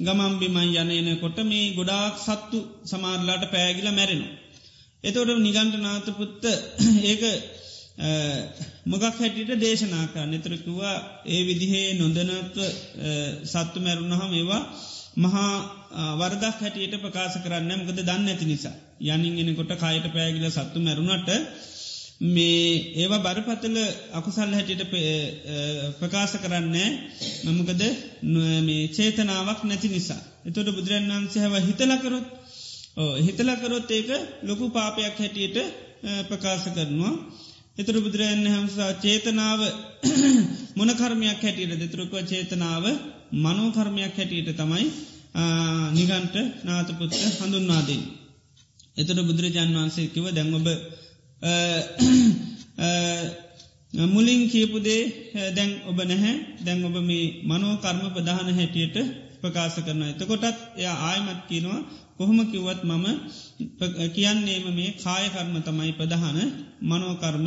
ගමම්බිමයි 0.00 0.76
යනයන 0.76 1.08
කොට 1.18 1.38
මේ 1.44 1.74
ගොඩාක් 1.74 2.16
සත්තු 2.18 2.58
සමාරලාට 2.84 3.44
පෑගිල 3.48 3.88
මැරෙනවා. 3.90 4.34
එතවට 5.04 5.38
නිගන්ට 5.38 5.74
නාතපුත්ත 5.78 6.42
ඒක 7.10 7.22
මොගක් 8.86 9.04
හැටියට 9.14 9.52
දේශනාකා 9.58 10.26
නතරකිවා 10.26 10.96
ඒ 11.26 11.40
විදිහේ 11.44 11.88
නොදනත්ව 11.94 12.58
සත්තු 13.44 13.78
මැරුණහම 13.80 14.32
ඒවා 14.32 14.62
මහා 15.16 15.52
වරදක් 16.16 16.58
හැටියට 16.58 16.94
ප්‍රකාශ 16.98 17.38
කරන්න 17.38 17.72
මකද 17.76 17.98
දන්න 18.00 18.28
ඇති 18.28 18.46
නිසා. 18.46 18.76
යනින්ගෙන 19.06 19.56
කොට 19.56 19.72
කායට 19.76 20.06
පෑගිල 20.10 20.46
සත්තු 20.50 20.78
මැරුණට 20.80 21.30
මේ 22.20 22.94
ඒවා 22.94 23.18
බරපතල 23.20 23.76
අකුසල් 24.12 24.50
හැටියට 24.50 24.84
ප්‍රකාශ 25.98 26.36
කරන්නේ 26.36 26.88
මමකද 27.44 27.82
මේ 28.60 28.88
චේතනාවක් 28.88 29.60
නැති 29.64 29.88
නිසා. 29.88 30.22
එතොට 30.44 30.68
බුදුරන් 30.68 31.06
වන්සේහව 31.10 31.54
හිතලකරොත් 31.60 32.26
හිතලකරොත් 33.18 33.90
ඒක 33.90 34.08
ලොකු 34.42 34.64
පාපයක් 34.70 35.16
හැටියට 35.16 35.56
ප්‍රකාශ 36.28 36.66
කරනවා. 36.68 37.14
එතුර 37.78 37.96
බුදුරන් 37.96 38.42
හමසා 38.46 38.92
චේතනාව 38.96 39.60
මොනකර්මයක් 40.78 41.40
හැටියට 41.40 41.78
දෙතුරක 41.78 42.12
චේතනාව 42.24 42.84
මනෝකර්මයක් 43.34 44.14
හැටියට 44.14 44.56
තමයි 44.56 44.86
නිගන්ට 45.92 46.36
නාතපුත්ත 46.64 47.14
හඳුන්වාදී. 47.38 48.02
එතුට 48.96 49.20
බුදුරජාන් 49.22 49.76
වන්සේ 49.76 50.08
කිව 50.08 50.24
දැන්ඔබ 50.30 50.66
මුලින් 54.08 54.40
කියපුදේ 54.46 55.02
දැන් 55.54 55.70
ඔබ 55.84 55.98
නැහැ 56.02 56.34
දැන් 56.60 56.84
ඔබ 56.84 56.96
මේ 57.02 57.26
මනෝ 57.44 57.74
කර්ම 57.76 58.04
ප්‍රධාන 58.10 58.48
හැටියට 58.52 58.96
ප්‍රකාශ 59.40 59.78
කරන 59.78 60.02
එතකොටත් 60.04 60.58
එය 60.76 60.86
ආයමත් 61.00 61.40
කියනවා 61.48 61.80
කොහොම 62.16 62.38
කිව්වත් 62.44 62.80
මම 62.84 63.06
කියන්නේම 64.10 64.66
මේ 64.70 64.96
කායකර්ම 64.96 65.54
තමයි 65.60 65.92
ප්‍රධාන 65.92 66.38
මනෝකර්ම 66.82 67.46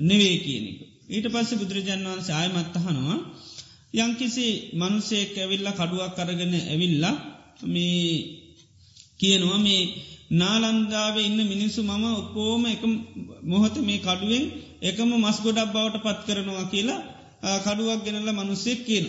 නෙවේ 0.00 0.36
කියනෙක. 0.38 0.78
ඊට 1.06 1.26
පස්ස 1.26 1.50
බුදුරජාන් 1.54 2.02
වහන්සේ 2.06 2.34
ආයමත්තහනවා 2.34 3.18
යංකිසි 3.94 4.46
මනුසේක 4.72 5.32
ඇවිල්ල 5.34 5.68
කඩුවක් 5.70 6.12
කරගෙන 6.16 6.54
ඇවිල්ලා 6.62 7.16
මේ 7.64 8.08
කියනවා 9.20 9.58
මේ 9.58 9.82
නාලන්දාව 10.30 11.16
ඉන්න 11.18 11.38
මිනිස්සු 11.44 11.80
මම 11.82 12.04
ඔක්කෝම 12.12 12.66
එක 12.66 12.82
මොහොත 13.42 13.76
මේ 13.78 13.98
කඩුවෙන් 13.98 14.44
එකම 14.82 15.10
මස් 15.16 15.38
ගොඩක් 15.40 15.72
බවට 15.72 16.02
පත් 16.02 16.20
කරනවා 16.26 16.66
කියලා 16.66 17.00
කඩුවක් 17.60 18.00
ගෙනල්ල 18.04 18.30
මනුස්සෙක් 18.32 18.80
කියන. 18.84 19.06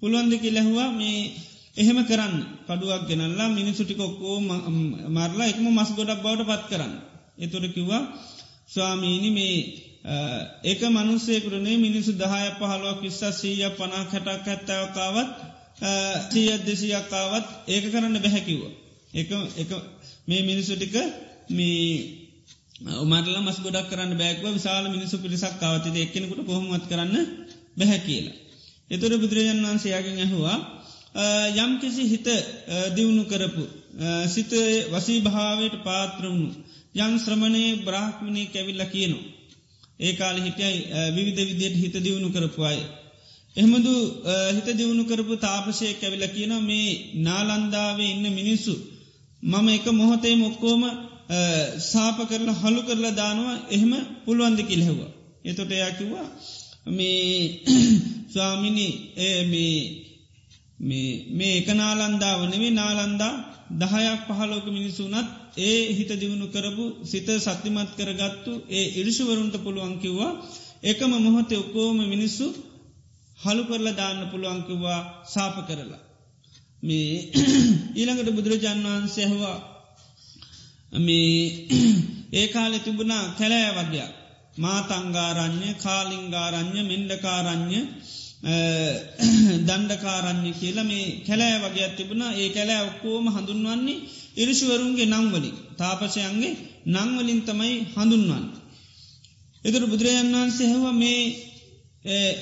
පුළුවන්ද 0.00 0.34
කිලැහවා 0.36 0.90
මේ 0.92 1.30
එහෙම 1.76 1.98
කරන්න 2.04 2.36
කඩුවක් 2.66 3.02
ගෙනල්ලා 3.08 3.48
මිනිසුටික 3.50 4.00
ඔක්කෝ 4.00 4.36
මරලා 5.08 5.46
එකම 5.46 5.66
මස් 5.68 5.90
ගොඩක් 5.92 6.22
බවට 6.22 6.48
පත් 6.48 6.62
කරන්න. 6.70 6.92
එතුොර 7.38 7.64
කිව්වා 7.68 8.02
ස්වාමීනි 8.68 9.30
මේ 9.30 9.56
ඒක 10.62 10.80
මනුස්සේකරනේ 10.88 11.76
මිනිසු 11.78 12.12
දහය 12.14 12.46
පහලුවක් 12.58 12.98
විස්ස 13.00 13.22
සීය 13.32 13.70
පනා 13.72 14.04
කැටක් 14.04 14.46
ඇත්තවකාවත් 14.48 15.30
සීය 16.30 16.52
දෙසියක්කාවත් 16.60 17.46
ඒක 17.68 17.84
කරන්න 17.84 18.16
බැහැකිව්ව. 18.16 18.62
මේ 20.28 20.42
මිනිසුටික 20.42 20.94
මේ 21.50 22.22
උමරල 22.96 23.36
මස් 23.38 23.58
ගොඩක් 23.60 23.88
කරන්න 23.90 24.12
බෑක්ව 24.16 24.44
විශාල 24.50 24.84
මිනිසු 24.88 25.16
පිරිසක් 25.18 25.54
කාවතිද 25.60 25.96
එක්කෙනෙකුට 25.96 26.46
කොහොමත් 26.46 26.84
කරන්න 26.86 27.16
බැහැ 27.76 28.00
කියලා. 28.00 28.36
එතුර 28.90 29.12
බුදුරජන් 29.16 29.60
වන්සේයාගෙන් 29.64 30.18
ඇහවා 30.18 30.58
යම් 31.56 31.72
කිසි 31.78 32.02
හිත 32.04 32.28
දියුණු 32.94 33.24
කරපු 33.24 33.64
සිත 34.26 34.52
වසී 34.90 35.20
භාවයට 35.20 35.76
පාත්‍රවුණු 35.80 36.48
යං 36.96 37.12
ශ්‍රමණය 37.18 37.64
බ්‍රාහ්මණය 37.80 38.42
කැවිල්ල 38.46 38.82
කියනවා. 38.86 39.30
ඒ 40.00 40.12
කාල 40.12 40.36
හිටයි 40.38 40.74
විවිධ 41.10 41.42
විදියට 41.50 41.76
හිත 41.76 41.94
දියුණු 41.98 42.28
කරපු 42.30 42.60
අය. 42.64 42.80
එහමදු 43.56 43.94
හිත 44.54 44.68
දියුණු 44.72 45.04
කරපු 45.04 45.34
තාපසය 45.38 45.86
කැවිල 45.94 46.24
කියන 46.28 46.52
මේ 46.62 46.88
නාලන්දාවේ 47.18 48.10
ඉන්න 48.12 48.26
මිනිස්සු 48.32 48.74
මම 49.42 49.68
එක 49.68 49.86
මොහොතේ 49.92 50.36
මොක්කෝම 50.36 50.82
සාප 51.82 52.18
කරලා 52.22 52.54
හළු 52.54 52.80
කරලා 52.82 53.12
දානවා 53.12 53.56
එහෙම 53.70 53.92
පුළුවන්ද 54.24 54.60
කිල්හෙවා. 54.62 55.10
එතොට 55.44 55.70
එයා 55.70 55.92
කිව්වා 55.92 56.28
මේ 56.88 57.62
ස්වාමිනි 58.32 58.88
මේ 61.30 61.52
එක 61.52 61.68
නාලන්දාව 61.72 62.40
නෙවේ 62.44 62.72
නාලන්දා 62.72 63.34
දහයක් 63.72 64.20
පහලෝක 64.28 64.66
මිනිසුනත් 64.68 65.28
ඒ 65.58 65.78
හිත 65.92 66.10
දියුණු 66.12 66.46
කරපු 66.46 66.84
සිත 67.02 67.28
සත්‍යමත් 67.38 67.90
කරගත්තු 67.96 68.52
ඒ 68.70 68.86
ඉරිශුවරුන්ට 69.00 69.56
පුළුවන් 69.56 69.94
කිව්වා 69.98 70.32
එකම 70.82 71.12
මොහොතේ 71.18 71.58
ඔක්කෝම 71.58 71.98
මිනිස්සු 72.06 72.46
හළු 73.38 73.62
කරලා 73.64 73.94
දාන්න 73.94 74.22
පුළුවන්කිව්වා 74.30 75.00
සාප 75.24 75.56
කරලා. 75.68 76.02
මේ 76.82 77.30
ඊළඟට 77.96 78.30
බුදුරජාන් 78.30 78.80
වහන්සේ 78.84 79.26
ඇහවා. 79.26 79.58
මේ 80.98 81.34
ඒ 82.38 82.46
කාලෙ 82.48 82.78
තිබුණා 82.78 83.24
කැලෑ 83.38 83.72
වගයක් 83.78 84.10
මාතංගාරං්‍ය 84.56 85.68
කාලිංගාරං්‍ය 85.76 86.80
මෙන්ඩකාරං්‍ය 86.82 87.78
දණ්ඩකාරං්‍ය 89.66 90.50
කියලා 90.54 90.84
මේ 90.84 91.06
කැලෑ 91.26 91.62
වගේ 91.64 91.88
තිබුණා. 91.90 92.32
ඒ 92.32 92.48
කැලෑ 92.48 92.82
ඔක්කෝම 92.86 93.26
හඳුන්වන්නේ 93.28 94.02
ඉරිශුවරුන්ගේ 94.36 95.08
නංවලින් 95.08 95.56
තාපසයන්ගේ 95.78 96.58
නංවලින් 96.88 97.40
තමයි 97.42 97.74
හඳුන්වන්න. 97.94 98.44
එතුර 99.64 99.84
බුදුරජන් 99.86 100.34
වහන්සේ 100.34 100.68
හැව 100.68 100.86
මේ 100.94 101.22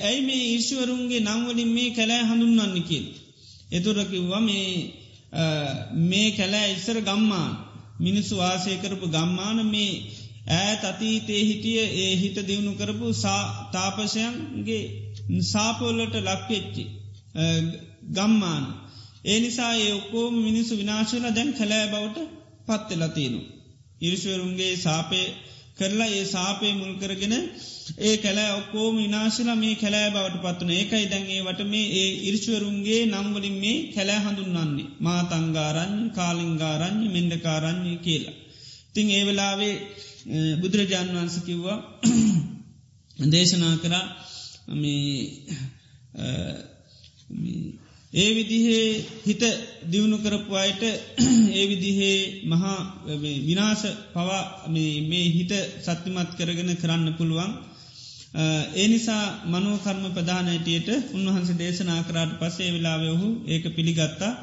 ඇයි 0.01 0.21
මේ 0.21 0.43
ඊශ්වරුන්ගේ 0.47 1.21
නංවලින් 1.21 1.69
මේ 1.69 1.89
කැලෑ 1.91 2.23
හඳුන්වන්න? 2.23 2.79
කියල්. 2.83 3.05
එතුරකිව්වා 3.71 4.41
මේ 4.41 4.71
මේ 6.03 6.29
කැලෑ 6.31 6.71
ඉස්සර 6.71 6.97
ගම්මාන 7.01 7.53
මිනිස්සු 7.99 8.33
වාසය 8.37 8.71
කරපු 8.77 9.07
ගම්මාන 9.07 9.59
මේ 9.65 9.93
ඈත් 10.51 10.83
අතීතේ 10.83 11.41
හිටිය 11.41 11.79
ඒ 11.97 12.13
හිත 12.15 12.37
දියුණු 12.47 12.73
කරපු 12.73 13.07
තාපසයන්ගේ 13.71 14.83
සාපොල්ලට 15.43 16.15
ලක්වෙච්චි 16.19 16.83
ගම්මාන. 18.11 18.63
ඒ 19.25 19.39
නිසා 19.39 19.73
ඒ 19.75 19.93
ඔක්කෝම 19.93 20.33
මිනිස්සු 20.39 20.73
විනාශල 20.77 21.25
දැන් 21.29 21.51
කැලෑ 21.53 21.87
බවට 21.87 22.17
පත්වෙලතිනු. 22.67 23.39
ඉරිශ්වරුන්ගේ 24.01 24.73
සාපය 24.77 25.21
කරලා 25.81 26.09
ඒ 26.11 26.25
සාපය 26.27 26.71
මුල් 26.73 26.93
කරගෙන 26.95 27.35
ඒ 27.99 28.15
කැලෑ 28.17 28.51
ඔක්කෝම 28.51 28.93
විනාශලා 28.97 29.55
මේ 29.55 29.75
කැලෑ 29.75 30.09
බවට 30.09 30.43
පත්වන 30.43 30.71
ඒකයි 30.71 31.05
දැන්ගේ 31.05 31.41
වට 31.41 31.67
මේ 31.67 31.87
ඒ 31.95 32.09
ඉරිශ්වරුන්ගේ 32.27 33.01
නංවලින් 33.07 33.57
මේ 33.59 33.77
කැලෑ 33.95 34.21
හඳුන්වන්නේ 34.21 34.87
මාතංගාරං්ඥ 34.99 36.05
කාලිංගාරං්ඥ 36.11 37.07
මෙන්ඩකාරං්ඥය 37.09 37.97
කියලා. 37.97 38.37
තිං 38.93 39.07
ඒ 39.09 39.23
වෙලාවේ 39.25 39.75
බුදුරජාණන් 40.61 41.15
වන්ස 41.15 41.37
කිව්වා 41.41 41.79
දේශනා 43.31 43.75
කරා 43.77 44.05
ඒ 48.13 48.31
විදිහේ 48.35 48.87
හිත 49.21 49.43
දියුණු 49.83 50.17
කරපු 50.17 50.53
අයට 50.55 50.81
ඒ 51.57 51.65
විදිහේ 51.65 52.17
මහා 52.43 52.77
විනාශ 53.41 53.85
පවා 54.13 54.43
මේ 54.69 55.25
හිත 55.29 55.51
සත්‍යමත් 55.81 56.31
කරගෙන 56.37 56.71
කරන්න 56.75 57.13
පුළුවන්. 57.13 57.51
ඒ 58.75 58.87
නිසා 58.87 59.23
මනෝකර්ම 59.45 60.03
ප්‍රධානයටයට 60.09 60.89
උන්වහන්ස 61.13 61.51
දේශනා 61.55 62.01
කරාට 62.01 62.33
පසේ 62.39 62.69
වෙලාවෙහු 62.69 63.27
ඒක 63.47 63.65
පිළිගත්තා. 63.69 64.33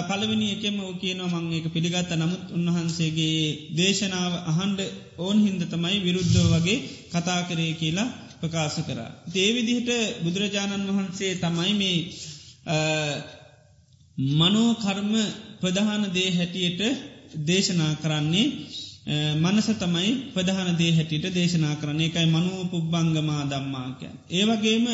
පළවෙනි 0.00 0.48
එකම 0.50 0.76
ඕකේනවා 0.80 1.40
මං 1.40 1.52
ඒක 1.52 1.66
පිළිගත්ත. 1.68 2.10
නමුත් 2.14 2.44
උන්වහන්සේගේ 2.50 3.38
දේශනාව 3.76 4.32
අහන්ඩ 4.46 4.80
ඕන් 5.18 5.38
හින්ද 5.38 5.62
තමයි 5.66 5.98
විරුද්ධ 5.98 6.38
වගේ 6.48 6.78
කතා 7.12 7.40
කරේ 7.42 7.72
කියලා 7.74 8.08
ප්‍රකාශ 8.40 8.80
කරා. 8.80 9.10
දේවිදිහට 9.28 9.90
බුදුරජාණන් 10.24 10.90
වහන්සේ 10.90 11.32
තමයි 11.36 11.72
මේ 11.74 11.98
මනෝකර්ම 14.34 15.12
ප්‍රධාන 15.60 16.04
දේ 16.12 16.30
හැටියට 16.30 16.80
දේශනා 17.46 17.94
කරන්නේ 17.96 18.46
මනස 19.34 19.68
තමයි 19.74 20.10
ප්‍රධාන 20.34 20.76
දේ 20.76 20.92
හැටියට 20.92 21.34
දේශනා 21.34 21.74
කරන 21.76 22.00
එකයි 22.00 22.26
මනෝ 22.26 22.64
පුබ්බංගමා 22.66 23.44
දම්මාක. 23.46 24.00
ඒවගේම 24.30 24.86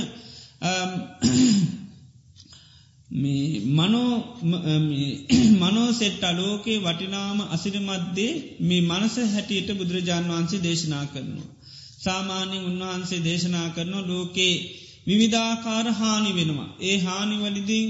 මනෝ 5.59 5.89
සෙට්ට 5.93 6.25
ලෝකේ 6.33 6.79
වටිනාම 6.79 7.39
අසිරමත්දේ 7.49 8.33
මේ 8.61 8.83
මනස 8.83 9.17
හැටියට 9.27 9.71
බුදුරජාණන් 9.73 10.31
වහන්සේ 10.31 10.61
දේශනා 10.61 11.05
කරනවා. 11.07 11.51
සාමාන්‍යින් 11.99 12.65
උන්වහන්සේ 12.65 13.25
දේශනා 13.25 13.69
කරන 13.69 13.95
ලෝකේ 14.05 14.55
විවිධාකාර 15.07 15.87
හානි 15.93 16.31
වෙනවා. 16.33 16.71
ඒ 16.81 16.97
හානිවලිදිින් 16.99 17.89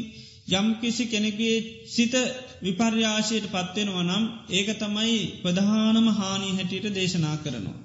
යම් 0.50 0.66
කිසි 0.74 1.04
කෙනෙගේ 1.06 1.56
සිත 1.86 2.14
විපර්යාශයට 2.62 3.46
පත්වෙනවා 3.46 4.04
නම් 4.04 4.24
ඒක 4.50 4.68
තමයි 4.78 5.18
ප්‍රධානම 5.42 6.06
හානි 6.12 6.48
හැටියට 6.50 6.94
දේශනා 6.94 7.36
කරනවා. 7.36 7.78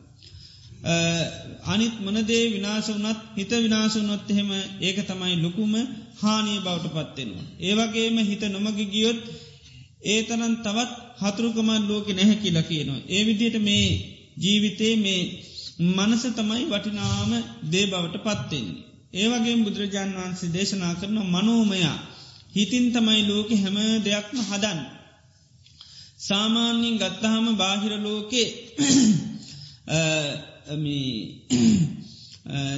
අනිත් 1.66 1.96
මනදේ 2.00 2.44
විනාශ 2.50 2.90
වනත් 2.90 3.20
හිත 3.36 3.52
විනාශ 3.58 3.96
වනොත් 3.98 4.30
එහෙම 4.30 4.50
ඒක 4.82 4.98
තමයි 5.04 5.36
ලොකුම 5.38 5.74
හානිය 6.18 6.60
බවට 6.60 6.94
පත්වෙනවා. 6.96 7.46
ඒවගේම 7.62 8.18
හිත 8.22 8.44
නොමග 8.48 8.80
ගියොත් 8.88 9.20
ඒ 10.04 10.22
තරන් 10.24 10.56
තවත් 10.58 10.92
හතුරුකමන් 11.22 11.82
ලෝක 11.88 12.08
නැහැ 12.10 12.36
කියලා 12.36 12.64
කියනවා. 12.64 13.02
ඒ 13.08 13.22
විදියට 13.26 13.58
මේ 13.60 13.90
ජීවිතේ 14.38 14.96
මේ 14.98 15.22
මනස 15.90 16.24
තමයි 16.32 16.64
වටිනාම 16.66 17.32
දේ 17.72 17.86
බවට 17.88 18.24
පත්වෙන්නේ. 18.24 18.91
ඒවගේ 19.14 19.58
බුදුරජාන් 19.58 20.12
වහන්සේ 20.16 20.54
දේශනා 20.54 20.94
කරන 20.96 21.18
මනෝමයා 21.28 21.98
හිතින් 22.56 22.86
තමයි 22.92 23.22
ලෝක 23.28 23.50
හැම 23.56 23.78
දෙයක්ම 24.04 24.38
හදන්. 24.42 24.80
සාමාන්‍යින් 26.20 26.96
ගත්තහම 26.98 27.46
බාහිර 27.56 27.94
ලෝකේ 28.00 28.48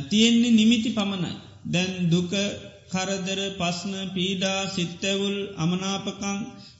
තියෙන්නේ 0.09 0.51
නිමිති 0.51 0.89
පමණයි. 0.89 1.33
දැන් 1.65 1.93
දුක 2.11 2.31
කරදර 2.91 3.39
පස්න 3.57 3.93
පීඩා 4.13 4.59
සිත්තැවුල් 4.67 5.37
අමනාපකං 5.57 6.37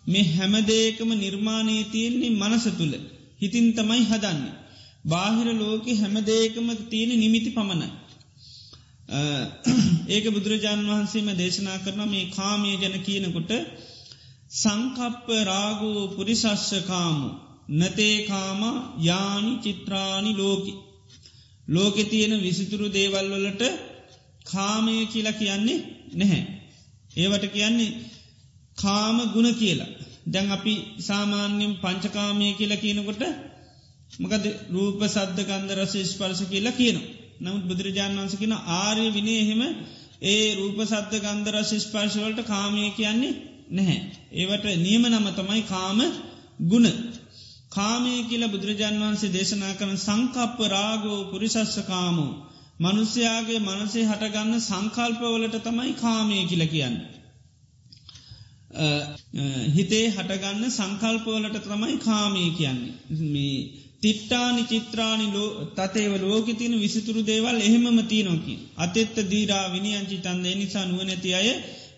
මේ 0.08 0.30
හැමදේකම 0.30 1.10
නිර්මාණය 1.16 1.76
තියෙන්නේ 1.92 2.38
මනස 2.42 2.66
තුළ 2.72 2.94
හිතින් 3.42 3.68
තමයි 3.74 4.04
හදන්න. 4.04 4.42
බාහිර 5.06 5.48
ලෝක 5.56 5.86
හැමදේකම 5.94 6.68
තියෙන 6.90 7.12
නිමිති 7.20 7.50
පමණයි. 7.50 7.90
ඒක 9.14 10.26
බුදුරජාණන් 10.28 10.90
වහන්සේම 10.90 11.28
දේශනා 11.36 11.78
කරන 11.80 12.02
මේ 12.08 12.32
කාමය 12.32 12.70
ගැන 12.78 12.96
කියනකොට 13.02 13.52
සංකප්ප 14.54 15.28
රාගෝ 15.46 16.02
පුරිසස්සකාමු 16.08 17.28
නතේකාම 17.72 18.62
යානි 19.00 19.54
චිත්‍රාණි 19.58 20.32
ලෝකි. 20.34 20.74
ලෝකෙ 21.68 22.04
තියෙන 22.04 22.34
විසිතුරු 22.42 22.88
දේවල්වලට 22.90 23.64
කාමය 24.46 24.96
කියලා 25.06 25.34
කියන්නේ 25.34 25.80
නැහැ. 26.14 26.44
ඒවට 27.16 27.46
කියන්නේ 27.48 27.98
කාම 28.78 29.18
ගුණ 29.34 29.50
කියලා. 29.54 29.92
දැන් 30.28 30.52
අපි 30.52 30.74
සාමාන්‍යෙන් 31.00 31.74
පංචකාමය 31.76 32.46
කියලා 32.54 32.78
කියනකොට 32.78 33.24
මකද 34.20 34.46
රූප 34.72 35.02
සද්ධ 35.06 35.42
කන්ද 35.42 35.70
රස 35.74 35.94
ස්පර්ශ 36.06 36.44
කියලා 36.46 36.72
කියනවා. 36.74 37.23
නමුත් 37.40 37.64
බුදුරජාණන් 37.64 38.20
වන්ස 38.20 38.36
කියෙන 38.36 38.56
ආර්ය 38.76 39.08
විනේ 39.12 39.40
එහෙම 39.40 39.62
ඒ 40.26 40.46
රූප 40.56 40.78
සද්ධ 40.82 41.18
ගන්ධර 41.20 41.56
ශිෂ්පර්ශවලට 41.64 42.40
කාමය 42.46 42.84
කියන්නේ 42.92 43.34
නැහැ. 43.70 44.00
ඒවට 44.34 44.66
නියම 44.78 45.04
නම 45.04 45.28
තමයි 45.32 45.62
කාම 45.64 46.00
ගුණ. 46.66 46.88
කාමය 47.72 48.14
කියල 48.24 48.44
බුදුරජාන් 48.48 49.02
වන්සේ 49.02 49.34
දේශනා 49.34 49.74
කරන 49.74 49.98
සංකප්ප 49.98 50.60
රාගෝ 50.68 51.20
පුරිසස්ස 51.26 51.76
කාමෝ. 51.88 52.32
මනුස්්‍යයාගේ 52.80 53.60
මනසේ 53.60 54.06
හටගන්න 54.06 54.62
සංකල්පවලට 54.62 55.58
තමයි 55.64 55.94
කාමය 55.96 56.38
කියල 56.46 56.64
කියන්න. 56.68 56.98
හිතේ 59.74 60.06
හටගන්න 60.10 60.72
සංකල්පවලට 60.72 61.58
තමයි 61.64 61.98
කාමය 62.00 62.44
කියන්නේ. 62.52 63.83
තිට්ටානි 64.04 64.64
චිත්‍රානි 64.64 65.28
ලෝ 65.32 65.50
තතේව 65.74 66.14
ලෝක 66.24 66.48
තින 66.58 66.74
විසිතුරු 66.78 67.22
දේවල් 67.24 67.58
එහෙමම 67.60 67.98
තියනොකි. 68.06 68.56
අතෙත්ත 68.78 69.16
දීරා 69.30 69.66
විනිියංචි 69.74 70.18
තන්ද 70.18 70.46
නිසා 70.56 70.86
නුවනැති 70.86 71.30
අය 71.34 71.48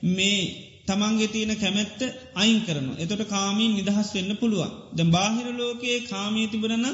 මේ 0.09 0.39
තමන්ගේ 0.85 1.27
තියෙන 1.27 1.53
කැමැත්ත 1.55 1.99
අයින් 2.35 2.59
කරන. 2.61 2.87
එතොට 2.95 3.23
කාමීන් 3.27 3.73
නිදහස් 3.73 4.09
වෙන්න 4.13 4.31
පුළුවන්. 4.35 4.71
ද 4.95 4.99
බාහිර 5.07 5.47
ලෝකයේ 5.53 5.99
කාමී 6.03 6.47
තිබරනම් 6.47 6.85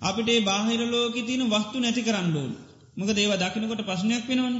අපිට 0.00 0.30
බාහිර 0.44 0.80
ලෝක 0.86 1.14
තියන 1.20 1.42
වස්තු 1.48 1.76
නැති 1.80 2.02
කරන්න 2.02 2.36
ඕන්. 2.36 2.52
මොක 2.96 3.10
දේව 3.10 3.32
දකිනකොට 3.34 3.82
ප්‍රශ්නයක් 3.82 4.24
වෙනවන. 4.28 4.56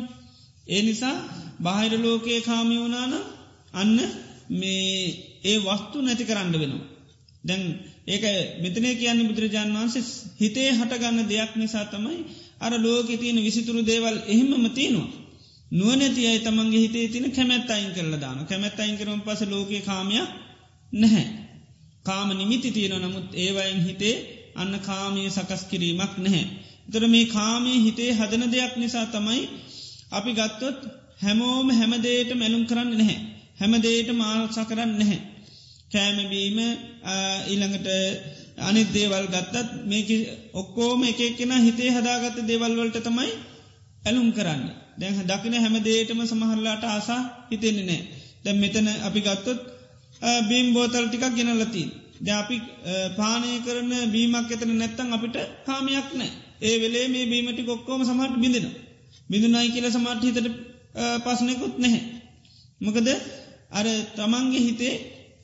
ඒ 0.66 0.82
නිසා 0.82 1.16
බාහිර 1.60 1.92
ලෝකයේ 1.98 2.40
කාමී 2.40 2.80
වනාන 2.80 3.12
අන්න 3.74 3.98
මේ 4.52 4.98
ඒ 5.44 5.58
වස්තු 5.60 5.96
නැති 6.00 6.24
කරන්න 6.24 6.54
වෙනවා. 6.54 6.84
දැන් 7.44 7.62
ඒක 8.06 8.24
මෙතන 8.62 8.86
කියන්න 8.94 9.20
බුදුරජාන් 9.28 9.70
වන්සේ 9.72 10.02
හිතේ 10.40 10.70
හටගන්න 10.70 11.28
දෙයක් 11.28 11.52
නිසා 11.56 11.84
තමයි 11.84 12.18
අර 12.60 12.72
ලෝක 12.78 13.08
තියෙන 13.14 13.38
විසිතුරු 13.38 13.80
දේවල් 13.82 14.16
එහෙමම 14.26 14.64
තියෙනවා. 14.70 15.10
නුවනැති 15.72 16.22
අයි 16.26 16.40
තමන්ගේ 16.40 16.80
හිතේ 16.80 17.06
තින 17.08 17.26
කැමැත් 17.32 17.70
අයින් 17.70 17.92
කරල 17.92 18.14
දාන 18.20 18.38
කැමැත් 18.46 18.78
අයින් 18.80 18.96
කරම 18.98 19.20
පස 19.20 19.40
ලෝක 19.44 19.70
කාමයක් 19.82 20.28
නැහැ. 20.92 21.26
කාම 22.04 22.28
නිමිති 22.32 22.70
තියෙන 22.70 23.02
නමුත් 23.02 23.28
ඒවයින් 23.34 23.80
හිතේ 23.82 24.16
අන්න 24.56 24.74
කාමය 24.80 25.22
සකස් 25.30 25.62
කිරීමක් 25.64 26.14
නැහැ. 26.18 26.44
තර 26.92 27.04
මේ 27.06 27.26
කාමේ 27.28 27.78
හිතේ 27.78 28.10
හදන 28.12 28.44
දෙයක් 28.52 28.74
නිසා 28.76 29.06
තමයි 29.06 29.42
අපි 30.10 30.30
ගත්තොත් 30.32 30.78
හැමෝම 31.22 31.68
හැමදේට 31.70 32.30
මැලුම් 32.34 32.64
කරන්න 32.66 32.90
නැහැ. 32.92 33.18
හැමදේට 33.60 34.08
මාල්සා 34.12 34.64
කරන්න 34.64 34.92
නැහැ. 34.98 35.20
කෑමබීම 35.94 36.58
ඊළඟට 37.46 37.88
අනිත් 38.60 38.88
දේවල් 38.90 39.26
ගත්තත් 39.28 39.70
මේක 39.84 40.08
ඔක්කෝම 40.54 41.02
එකක්ෙන 41.04 41.52
හිතේ 41.60 41.90
හදාගත්ත 41.90 42.38
දේවල්වලට 42.42 42.98
තමයි 43.00 43.30
ඇලුම් 44.02 44.28
කරන්න. 44.32 44.62
දැන් 44.94 45.14
දකින 45.24 45.54
හැම 45.54 45.76
දේටම 45.80 46.20
සමහරලාට 46.24 46.84
ආසා 46.86 47.20
හිතෙන්නේ 47.50 47.86
නෑ. 47.86 48.02
දැම් 48.44 48.58
මෙතන 48.58 48.88
අපි 49.00 49.20
ගත්තොත් 49.20 49.60
බීම් 50.48 50.66
බෝතල් 50.72 51.06
ටිකක් 51.06 51.34
ගෙනලතිී. 51.34 51.88
ද 52.16 52.28
අපි 52.32 52.56
පානය 53.16 53.50
කරන 53.60 53.92
බීමක් 54.08 54.50
එතන 54.50 54.72
නැත්තං 54.72 55.12
අපිට 55.12 55.36
කාමයක් 55.66 56.08
නෑ. 56.12 56.30
ඒ 56.60 56.76
වෙලේ 56.78 57.06
මේ 57.08 57.26
බීමටි 57.26 57.62
කොක්කෝම 57.64 58.00
සමහට 58.02 58.36
බිඳෙන. 58.36 58.66
බිඳුනයි 59.30 59.72
කියල 59.72 59.86
සමට 59.88 60.22
හිතට 60.22 60.48
පසනකුත් 61.24 61.74
නැහැ. 61.78 62.02
මොකද 62.80 63.08
අර 63.70 63.86
තමන්ගේ 64.14 64.60
හිතේ 64.60 64.94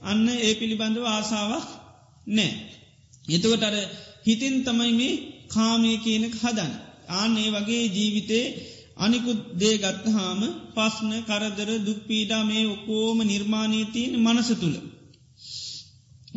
අන්න 0.03 0.27
ඒ 0.39 0.53
පිළිබඳව 0.55 1.05
ආසාාවක් 1.07 1.69
නෑ. 2.29 2.53
එතුවට 3.29 3.65
අර 3.65 3.77
හිතින් 4.27 4.57
තමයි 4.65 4.93
මේ 4.93 5.15
කාමය 5.49 5.93
කියනක 5.99 6.35
හදන්. 6.35 6.73
ආන 7.11 7.33
ඒ 7.37 7.51
වගේ 7.51 7.85
ජීවිතේ 7.89 8.47
අනිකුත් 8.97 9.41
දේ 9.59 9.77
ගත්තහාම 9.79 10.41
පස්න 10.75 11.13
කරදර 11.23 11.71
දුක්පීඩා 11.81 12.43
මේ 12.45 12.65
ඔකෝම 12.67 13.19
නිර්මාණීතියන 13.25 14.13
මනස 14.19 14.51
තුළ. 14.55 14.77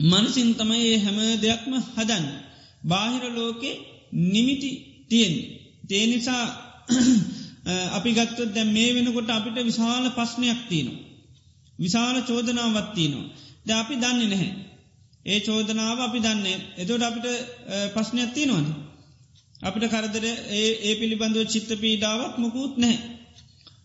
මනසින් 0.03 0.49
තමයි 0.55 0.83
ඒ 0.85 0.97
හැම 0.97 1.17
දෙයක්ම 1.41 1.73
හදන්න. 1.87 2.25
බාහිර 2.83 3.23
ලෝකෙ 3.31 3.71
නිමිටි 4.25 4.71
තියෙන්. 5.09 5.35
තේනිසා 5.87 6.45
අපි 7.97 8.09
ගත්තොත් 8.11 8.49
දැ 8.51 8.67
මේ 8.67 8.89
වෙනකොට 8.95 9.29
අපිට 9.29 9.57
විශාල 9.61 10.05
පස්්නයක් 10.09 10.59
තියනවා. 10.69 11.03
විශාල 11.79 12.17
චෝදනාවත්තියනවා. 12.21 13.27
ද 13.65 13.69
අපි 13.71 13.95
දන්නේ 13.95 14.29
නැහැ. 14.29 14.51
ඒ 15.25 15.39
චෝදනාව 15.39 15.99
අපි 15.99 16.19
දන්නේ 16.19 16.57
එතොට 16.77 17.03
අපිට 17.03 17.27
පස්්නයක් 17.95 18.31
තියනවද. 18.33 18.67
අපිට 19.61 19.85
කරදර 19.89 20.25
ඒ 20.53 20.93
පිළිබඳව 20.95 21.45
චිත්ත 21.45 21.71
පීඩාවක් 21.77 22.33
මොකුත් 22.37 22.73
නැහැ. 22.77 22.99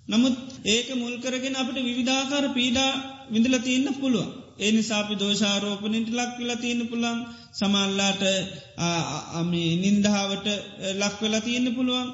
නමුත් 0.09 0.37
ඒක 0.67 0.89
මුල් 0.95 1.15
කරගෙන 1.19 1.55
අපට 1.55 1.79
විවිධාකාර 1.81 2.47
පීඩා 2.55 2.91
විඳල 3.31 3.57
තියන්න 3.61 3.89
පුළුවන්. 3.95 4.31
ඒ 4.59 4.71
නිසාපි 4.73 5.15
දෝෂාරෝපනට 5.15 6.09
ලක් 6.11 6.33
වෙලා 6.39 6.57
තියන්න 6.57 6.83
පුළන් 6.87 7.19
සමල්ලාට 7.53 8.23
නින්දාවට 9.83 10.47
ලක් 10.95 11.17
වෙලා 11.21 11.41
තියන්න 11.41 11.69
පුළුවන්. 11.75 12.09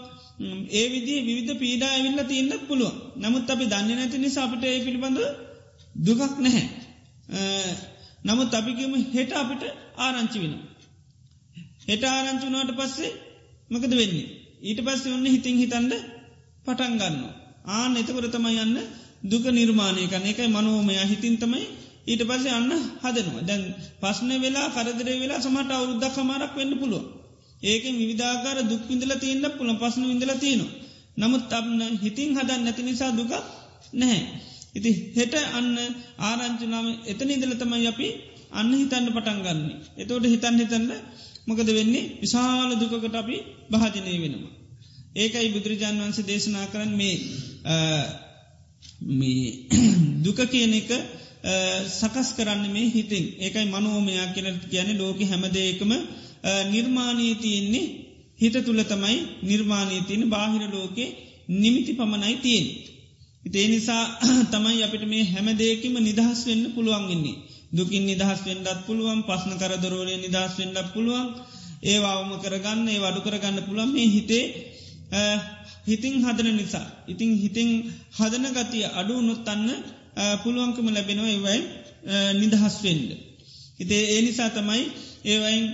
ඒ 0.72 0.86
විදි 0.88 1.14
විධ 1.28 1.52
පීඩා 1.56 1.90
ඇවිල්ල 1.90 2.22
තියන්න 2.24 2.52
පුළුවන් 2.68 2.96
නමුත් 3.18 3.50
අපි 3.50 3.64
දන්න 3.66 3.90
නැති 3.94 4.18
නිසාපට 4.18 4.64
ඒ 4.64 4.78
පිළිබඳ 4.80 5.20
දුකක් 6.02 6.34
නැහැ. 6.38 6.66
නමුත් 8.24 8.52
අපිකම 8.52 8.94
හෙට 9.12 9.32
අපිට 9.32 9.62
ආරංචි 9.96 10.38
වෙන. 10.38 10.54
හෙට 11.88 12.04
ආරංචුනාට 12.04 12.72
පස්සේ 12.72 13.12
මකද 13.70 13.92
වෙන්නේ. 13.92 14.28
ඊට 14.62 14.80
පස්සේ 14.80 15.12
ඔන්න 15.12 15.26
හිතින් 15.26 15.56
හිතන්ඩ 15.56 15.92
පටන්ගන්න. 16.66 17.16
ආන 17.70 17.96
එතකොට 17.96 18.28
තමයි 18.30 18.58
යන්න 18.58 18.78
දුක 19.22 19.44
නිර්මාණය 19.50 20.06
කන 20.06 20.24
එකයි 20.24 20.48
මනෝමය 20.48 20.94
හිතින් 21.04 21.36
තමයි 21.38 21.64
ඊට 22.06 22.22
පස්සේ 22.22 22.52
අන්න 22.52 22.72
හදනවා 23.02 23.42
දැන් 23.42 23.62
පස්න 24.00 24.30
වෙලා 24.38 24.68
කරදරේ 24.68 25.20
වෙලා 25.20 25.40
සමට 25.40 25.70
අවුරුද්දක් 25.72 26.16
හමාරක් 26.16 26.52
වෙන්න 26.56 26.72
පුළුව. 26.78 27.04
ඒක 27.62 27.84
විධාකාර 28.00 28.58
දුක් 28.62 28.82
විඳල 28.88 29.12
තියන්න 29.16 29.44
පුළ 29.50 29.70
පස්සන 29.76 30.04
විඳල 30.04 30.32
තියෙනවා. 30.36 30.72
නමුත් 31.16 31.52
අන්න 31.52 31.80
හිතින් 32.02 32.30
හදන් 32.36 32.60
නැති 32.64 32.82
නිසා 32.82 33.10
දුක 33.10 33.32
නැහැ. 33.92 34.22
ඉති 34.74 34.90
හෙට 35.14 35.34
අන්න 35.52 35.70
ආරංචුනාම 36.20 36.86
එතන 37.06 37.30
ඉදල 37.30 37.54
තමයි 37.56 37.86
අපි 37.86 38.08
අන්න 38.52 38.70
හිතන්න 38.72 39.06
පටන් 39.08 39.38
ගන්නේ. 39.40 39.76
එතෝට 39.96 40.26
හිතන් 40.26 40.56
හිතන්න 40.56 40.90
මොකද 41.46 41.68
වෙන්නේ 41.70 42.04
විශාල 42.20 42.70
දුකකට 42.74 43.14
අපි 43.14 43.36
භාජනය 43.70 44.14
වෙනවා. 44.16 44.52
ඒකයි 45.14 45.48
බුදුරජාන් 45.48 46.00
වන්සේ 46.00 46.24
දේශනා 46.24 46.66
කරන්න 46.66 46.92
මේ 46.98 47.16
දුක 50.24 50.38
කියන 50.46 50.74
එක 50.74 50.90
සකස් 51.90 52.28
කරන්න 52.32 52.64
මේ 52.68 52.88
හිතින් 52.88 53.24
ඒකයි 53.38 53.66
මනෝමයක් 53.66 54.32
කියල 54.34 54.48
කියන 54.64 54.88
ලෝක 54.96 55.20
හැමදේකම 55.22 55.92
නිර්මාණී 56.66 57.34
තියන්නේ 57.36 57.86
හිත 58.38 58.56
තුළ 58.60 58.82
තමයි 58.84 59.18
නිර්මාණී 59.42 60.02
තියන 60.02 60.22
බාහිර 60.28 60.64
ලෝකේ 60.68 61.14
නිමිති 61.54 61.92
පමණයි 61.92 62.36
තියෙන්. 62.38 62.66
ඉතේ 63.46 63.66
නිසා 63.68 64.04
තමයි 64.52 64.82
අපිට 64.82 65.04
මේ 65.06 65.24
හැමදේකම 65.24 65.94
නිදහස් 66.00 66.40
වෙන්න 66.46 66.64
පුළුවන්ගන්නේ. 66.74 67.36
දුකින් 67.72 68.04
නිදහස් 68.04 68.40
වෙන්ඩත් 68.44 68.80
පුළුවන් 68.86 69.20
පස්න 69.22 69.52
කරදරෝලය 69.60 70.14
නිදහස් 70.18 70.54
වෙන්ඩ 70.58 70.78
පුළුවන් 70.92 71.28
ඒවාවම 71.84 72.30
කරගන්න 72.40 72.88
ඒ 72.88 73.00
වඩු 73.00 73.20
කරගන්න 73.20 73.58
පුළන් 73.62 73.90
මේ 73.90 74.08
හිතේ 74.08 74.44
හිතින් 75.84 76.14
හදන 76.20 76.48
නිසා. 76.54 76.86
ඉතිං 77.06 77.30
හිතින් 77.36 77.70
හදන 78.12 78.46
ගතිය 78.52 78.84
අඩු 78.92 79.14
නොත්තන්න 79.20 79.68
පුළුවන්කම 80.42 80.86
ලැබෙනවා 80.88 81.30
ඒවයි 81.30 81.60
නිදහස් 82.34 82.76
වෙන්ඩ. 82.82 83.10
හිතේ 83.78 84.02
ඒ 84.08 84.20
නිසා 84.22 84.50
තමයි 84.50 84.82
ඒවයින් 85.26 85.64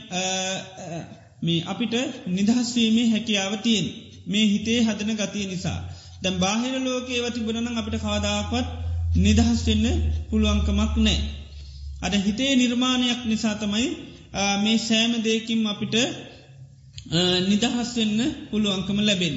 මේ 1.43 1.61
අපිට 1.65 1.95
නිදහස්වීමේ 2.29 3.07
හැකියාව 3.09 3.55
තියෙන් 3.59 3.87
මේ 4.27 4.47
හිතේ 4.47 4.79
හදන 4.83 5.13
ගතිය 5.17 5.47
නිසා. 5.47 5.81
දැම් 6.23 6.37
බාහිර 6.39 6.75
ලෝකයේ 6.81 7.25
වති 7.25 7.41
බුණන 7.41 7.79
අපිට 7.79 7.97
කාදාපත් 7.99 8.67
නිදහස් 9.17 9.61
වෙන්න 9.67 9.87
පුළුවන්කමක් 10.31 10.95
නෑ. 10.99 11.19
අද 12.03 12.13
හිතේ 12.19 12.53
නිර්මාණයක් 12.57 13.21
නිසා 13.25 13.55
තමයි 13.55 13.89
මේ 14.63 14.79
සෑම 14.79 15.13
දෙකින් 15.23 15.61
අපිට 15.67 15.95
නිදහස් 17.49 17.91
වෙන්න 17.97 18.19
පුළුවන්කම 18.51 18.99
ලැබෙන්. 19.01 19.37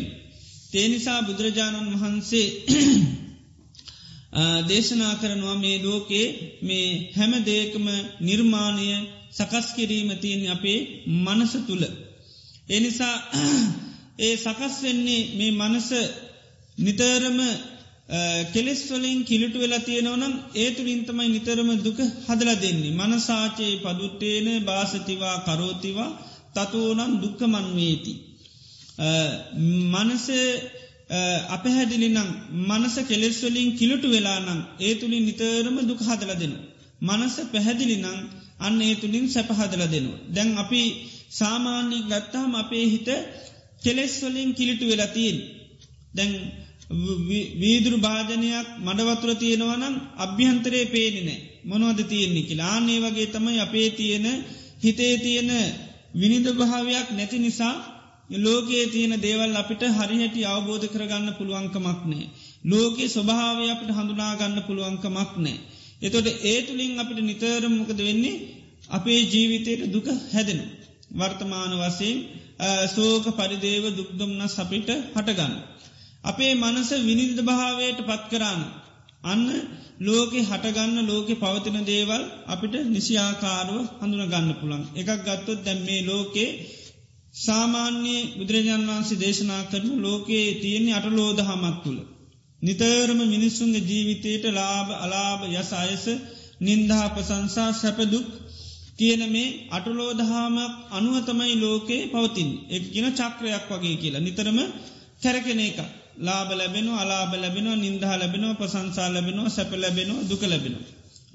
තේනිසා 0.72 1.20
බුදුරජාණන් 1.22 1.92
වහන්සේ 1.94 2.48
දේශනා 4.68 5.16
කරනවා 5.16 5.56
මේ 5.56 5.78
ලෝකේ 5.84 6.28
මේ 6.62 6.88
හැම 7.18 7.34
දේකම 7.44 7.86
නිර්මාණය 8.22 8.88
සකස් 9.32 9.68
කිරීම 9.76 10.10
තියෙන් 10.18 10.44
අපේ 10.52 10.80
මනස 11.18 11.54
තුළ. 11.68 11.84
එනිසා 12.70 13.16
ඒ 14.20 14.36
සකස් 14.36 14.76
වෙන්නේ 14.84 15.22
මේ 15.38 15.52
මනස 15.52 15.90
නිතරම 16.78 17.40
කෙලෙස්වලින් 18.54 19.24
කිලිටු 19.24 19.60
වෙලා 19.60 19.80
තියෙනවනම් 19.80 20.34
ඒ 20.56 20.70
තුළින් 20.72 21.06
තමයි 21.06 21.30
නිතරම 21.30 21.70
දුක 21.80 22.00
හදල 22.28 22.50
දෙන්නේ. 22.58 22.92
මනසාචයේ 22.94 23.76
පදුට්ටේන 23.78 24.48
භාසතිවා 24.64 25.38
කරෝතිවා 25.40 26.12
තතුවනන් 26.54 27.12
දුක්කමන්වේති. 27.22 28.14
මනස 29.94 30.28
අපහැදිලිනම් 31.50 32.30
මනස 32.62 32.96
කෙලෙස්වලින් 33.04 33.70
කිලුටු 33.74 34.08
වෙලානම් 34.10 34.60
ඒ 34.80 34.94
තුළින් 34.96 35.26
නිතරම 35.26 35.78
දුක 35.88 36.02
හදල 36.02 36.32
දෙනු. 36.36 36.58
මනස 37.02 37.36
පැහැදිලිනං 37.52 38.06
අන්න 38.60 38.82
ඒ 38.82 38.96
තුළින් 38.96 39.26
සැපහදල 39.30 39.84
දෙනවා. 39.86 40.20
දැන් 40.28 40.50
අපි 40.58 40.82
සාමාන්‍ය 41.32 41.98
ගත්තාම 42.04 42.52
අපේ 42.56 42.86
හිත 42.86 43.10
කෙලෙස්වලින් 43.82 44.50
කිලිටු 44.54 44.86
වෙලතිීන්. 44.88 45.38
දැන් 46.14 46.34
වීදුරු 47.60 47.98
භාජනයක් 48.00 48.68
මඩවතුර 48.80 49.32
තියෙනවනම් 49.36 49.96
අභ්‍යහන්තරේ 50.18 50.86
පේනිනෑ 50.88 51.40
මොනවද 51.66 52.00
තියෙන්නේ 52.06 52.44
කියලා 52.44 52.70
ආනේ 52.72 53.00
වගේ 53.00 53.28
තමයි 53.28 53.60
අපේ 53.60 53.90
තියෙන 53.92 54.28
හිතේ 54.84 55.16
තියෙන 55.18 55.52
විනිද 56.14 56.48
භාවයක් 56.54 57.08
නැති 57.12 57.38
නිසා 57.40 57.76
ලෝකයේ 58.38 58.88
තියෙන 58.88 59.14
දේවල් 59.20 59.56
අපිට 59.56 59.84
හරිහැටි 59.92 60.46
අවබෝධ 60.46 60.88
කරගන්න 60.88 61.30
පුළුවන්කමක් 61.34 62.02
නෑ. 62.04 62.26
ලෝකයේ 62.66 63.10
ස්වභාවය 63.10 63.66
අපට 63.70 63.90
හඳුනාගන්න 63.90 64.58
පුළුවන්කමක් 64.62 65.34
නෑ. 65.38 65.58
එතොට 66.02 66.28
ඒ 66.44 66.60
තුළින් 66.62 67.00
අපිට 67.00 67.20
නිතරම් 67.22 67.74
මොකද 67.74 68.00
වෙන්නේ 68.00 68.42
අපේ 68.90 69.20
ජීවිතයට 69.24 69.92
දුක 69.92 70.08
හැදෙන. 70.28 70.62
වර්තමාන 71.12 71.74
වසයෙන් 71.82 72.18
සෝක 72.88 73.26
පරිදේව 73.34 73.86
දුක්දුම්න්න 73.92 74.42
සපිට 74.50 74.90
හටගන්න. 75.12 75.54
අපේ 76.24 76.54
මනස 76.56 76.90
විනිධ 77.02 77.42
භාවයට 77.42 78.00
පත්කරන්න. 78.02 78.62
අන්න 79.24 79.48
ලෝකෙ 80.00 80.40
හටගන්න 80.42 81.08
ලෝකෙ 81.08 81.34
පවතින 81.36 81.78
දේවල් 81.84 82.24
අපිට 82.46 82.76
නිසියාකාරුව 82.88 83.84
හඳුන 84.00 84.24
ගන්න 84.26 84.50
පුළන්. 84.54 84.84
එකක් 84.94 85.12
ගත්තොත් 85.20 85.60
දැම් 85.66 85.80
මේ 85.82 86.02
ලෝකේ 86.04 86.50
සාමාන්‍යයේ 87.40 88.30
බුදුරජාන් 88.38 88.84
වහන්සේ 88.86 89.18
දේශනා 89.18 89.64
කරන 89.64 89.90
ලෝකයේ 90.02 90.50
තියෙන්නේ 90.56 90.94
අටලෝද 90.94 91.40
හමක් 91.42 91.76
තුළ. 91.84 92.00
නිතරම 92.62 93.20
මිනිස්සුන්ගේ 93.28 93.82
ජීවිතයට 93.82 94.46
ලාභ 94.52 94.90
අලාභ 94.98 95.42
යස 95.52 95.72
අයස 95.76 96.06
නින්දහා 96.62 97.08
ප්‍රසංසා 97.08 97.72
සැපදුක් 97.74 98.28
කියන 98.98 99.22
මේ 99.28 99.56
අටලෝදහාමක් 99.70 100.74
අනුවතමයි 100.90 101.56
ලෝකයේ 101.58 102.08
පවතින් 102.08 102.50
එක් 102.70 102.84
ගෙන 102.94 103.08
චක්‍රයක් 103.12 103.66
වගේ 103.72 103.96
කියලා 103.96 104.22
නිතරම 104.22 104.60
කැරකෙන 105.22 105.62
එක 105.62 105.80
ලාබ 106.18 106.50
ලැබෙනවා 106.52 107.02
අලාබ 107.02 107.32
ලැබෙනවා 107.34 107.76
නින්දහා 107.76 108.18
ලැබෙනවා 108.18 108.54
ප්‍රසංසා 108.54 109.10
ලැබෙනවා 109.10 109.50
සැප 109.50 109.72
ලැබෙනවා 109.74 110.28
දුක 110.30 110.44
ලැබෙනවා. 110.44 110.86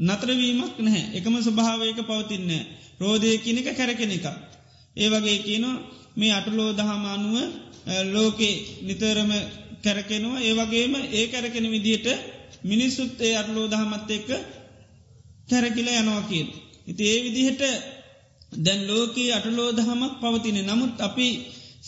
නතරවීමක් 0.01 0.77
නැහැ 0.79 1.05
එකම 1.14 1.35
ස්වභාවයක 1.38 1.99
පවතින්නේ 2.01 2.62
රෝධය 3.01 3.38
කියනක 3.38 3.69
කැරකෙන 3.71 4.11
එක. 4.11 4.27
ඒ 4.97 5.09
වගේ 5.09 5.38
කියනවා 5.38 5.77
මේ 6.17 6.33
අටලෝ 6.33 6.71
දහමානුව 6.73 7.35
ලෝකේ 8.07 8.55
නිතරම 8.83 9.31
කැරකෙනවා 9.85 10.41
ඒ 10.41 10.55
වගේම 10.55 10.95
ඒ 11.12 11.27
කැරකෙන 11.27 11.67
විදිහට 11.71 12.07
මිනිස්සුත් 12.64 13.21
ඒ 13.21 13.35
අටලෝ 13.37 13.67
දහමත් 13.67 14.11
එක්ක 14.11 14.31
කැරකිල 15.49 15.88
යනවා 15.93 16.23
කියෙන්. 16.23 16.49
ඉති 16.87 17.03
ඒ 17.05 17.19
විදිහට 17.25 17.62
දැන් 18.57 18.81
ලෝකයේ 18.87 19.33
අටලෝ 19.33 19.71
දහමක් 19.73 20.14
පවතින 20.21 20.59
නමුත් 20.64 20.95
අපි 21.01 21.29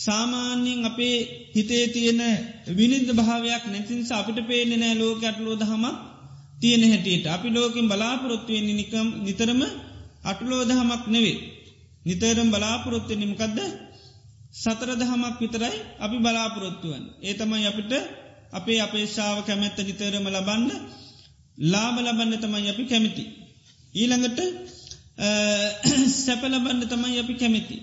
සාමාන්‍යයෙන් 0.01 0.81
අපේ 0.85 1.17
හිතේ 1.55 1.85
තියෙන 1.89 2.21
විනිද 2.71 3.09
භාවයක් 3.13 3.65
නැතිනිස 3.67 4.11
අපිට 4.13 4.39
පේනෙ 4.43 4.77
නෑ 4.77 4.95
ලෝක 4.95 5.23
අටලෝ 5.25 5.57
දහමක් 5.57 5.97
තියෙන 6.61 6.83
හැටියට 6.85 7.27
අපි 7.27 7.49
ලෝකින් 7.51 7.87
බලාපොරොත්තුවෙන් 7.89 8.69
නිකම් 8.73 9.09
නිතරම 9.27 9.61
අටලෝ 10.25 10.63
දහමක් 10.65 11.05
නෙවේ 11.09 11.39
නිතරම් 12.05 12.49
බලාපොරොත්තු 12.51 13.13
නිමකක්ද 13.15 13.59
සතර 14.55 14.91
දහමක් 14.95 15.37
විතරයි 15.41 15.77
අපි 15.99 16.17
බලාපොරොත්තුවන් 16.19 17.05
ඒ 17.21 17.35
තමයි 17.35 17.67
අපිට 17.67 17.93
අපේ 18.53 18.79
අපේශාව 18.81 19.37
කැමැත්ත 19.41 19.79
නිතරම 19.81 20.27
ලබන්න 20.29 20.71
ලාබ 21.59 21.97
ලබන්න 21.99 22.33
තමයි 22.37 22.69
අපි 22.69 22.85
කැමිති. 22.85 23.25
ඊළඟට 23.95 24.41
සැපලබන්න 26.17 26.83
තමයි 26.83 27.19
අපි 27.19 27.35
කැමිති. 27.35 27.77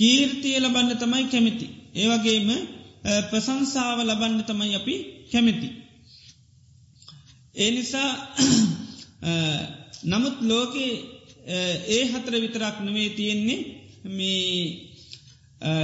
කීර්තිය 0.00 0.56
ලබන්න 0.58 0.92
තමයි 0.96 1.24
කැමිති. 1.26 1.66
ඒවගේම 1.94 2.48
ප්‍රසංසාව 3.28 3.98
ලබන්න 4.00 4.42
තමයි 4.44 4.74
අපි 4.74 4.94
කැමිති. 5.32 5.68
ඒ 7.54 7.70
නිසා 7.70 8.10
නමුත් 10.04 10.36
ලෝකේ 10.42 10.92
ඒ 11.88 12.02
හතර 12.06 12.34
විතරක් 12.36 12.76
නෙවේ 12.80 13.10
තියෙන්නේ 13.10 13.60
මේ 14.08 14.90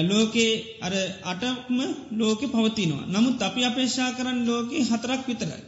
ලෝකේ 0.03 0.53
අර 0.81 0.95
අටක්ම 1.25 1.79
ලෝකෙ 2.13 2.47
පවතිනවා. 2.49 3.07
නමුත් 3.07 3.43
අපි 3.43 3.61
අපේක්ෂා 3.65 4.11
කරන්න 4.13 4.47
ලෝකෙ 4.47 4.79
හතරක් 4.83 5.23
විතරයි. 5.27 5.63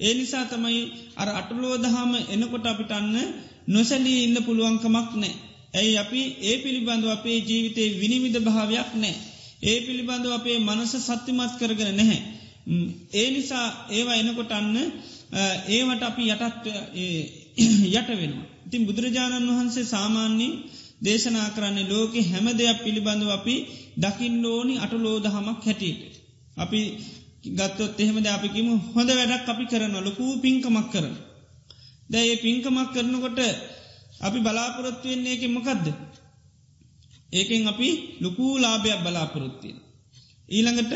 ඒ 0.00 0.14
නිසා 0.14 0.44
තමයි 0.46 0.80
අර 1.16 1.28
අටලෝදහම 1.30 2.12
එනකොට 2.30 2.66
අපිටන්න 2.66 3.16
නොසැලී 3.68 4.20
ඉන්න 4.24 4.36
පුළුවන්කමක් 4.40 5.10
නෑ. 5.14 5.34
ඇයි 5.74 5.98
අපි 5.98 6.20
ඒ 6.42 6.56
පිළිබඳව 6.58 7.08
අපේ 7.08 7.38
ජීවිතේ 7.40 7.88
විනිවිධ 8.00 8.40
භාවයක් 8.40 8.90
නෑ. 8.94 9.14
ඒ 9.62 9.78
පිළිබඳව 9.80 10.32
අපේ 10.32 10.58
මනස 10.58 10.92
සත්‍යමත් 11.00 11.52
කරගෙන 11.58 11.96
නැහැ. 11.96 12.20
ඒ 13.12 13.28
නිසා 13.30 13.66
ඒවා 13.90 14.16
එනකොට 14.16 14.52
අන්න 14.52 14.76
ඒවට 15.68 16.02
අපි 16.02 16.22
යටත් 16.26 16.66
යට 17.90 18.08
වෙනවා. 18.12 18.46
ඉතින් 18.66 18.86
බුදුරජාණන් 18.86 19.50
වහන්සේ 19.50 19.86
සාමාන්‍යින් 19.86 20.54
දේශනා 21.04 21.48
කරන්නේ 21.50 21.88
ලෝකෙ 21.88 22.20
හැම 22.22 22.46
දෙයක් 22.52 22.78
පිළිබඳව 22.84 23.30
අපි 23.30 23.54
දකින්න 23.98 24.44
ඕනි 24.46 24.74
අටලෝදහමක් 24.78 25.60
හැටියට. 25.60 26.14
අපි 26.56 26.80
ගත්තොත් 27.50 28.00
එහෙමද 28.00 28.26
අපිකිම 28.28 28.68
හොඳ 28.94 29.10
වැඩක් 29.10 29.48
අපි 29.48 29.64
කරන 29.66 29.94
ලොකූ 30.00 30.32
පින්කමක් 30.38 30.88
කරන. 30.92 31.14
දැ 32.10 32.24
ඒ 32.26 32.36
පින්කමක් 32.36 32.88
කරනකොට 32.94 33.40
අපි 34.22 34.38
බලාපොරොත්තුවෙන්නේ 34.40 35.34
එක 35.34 35.44
මොකක්ද. 35.48 35.86
ඒකෙන් 37.32 37.68
අපි 37.68 37.88
ලොකූ 38.20 38.52
ලාභයක් 38.58 39.00
බලාපොරොත්තියෙන. 39.00 39.78
ඊළඟට 40.48 40.92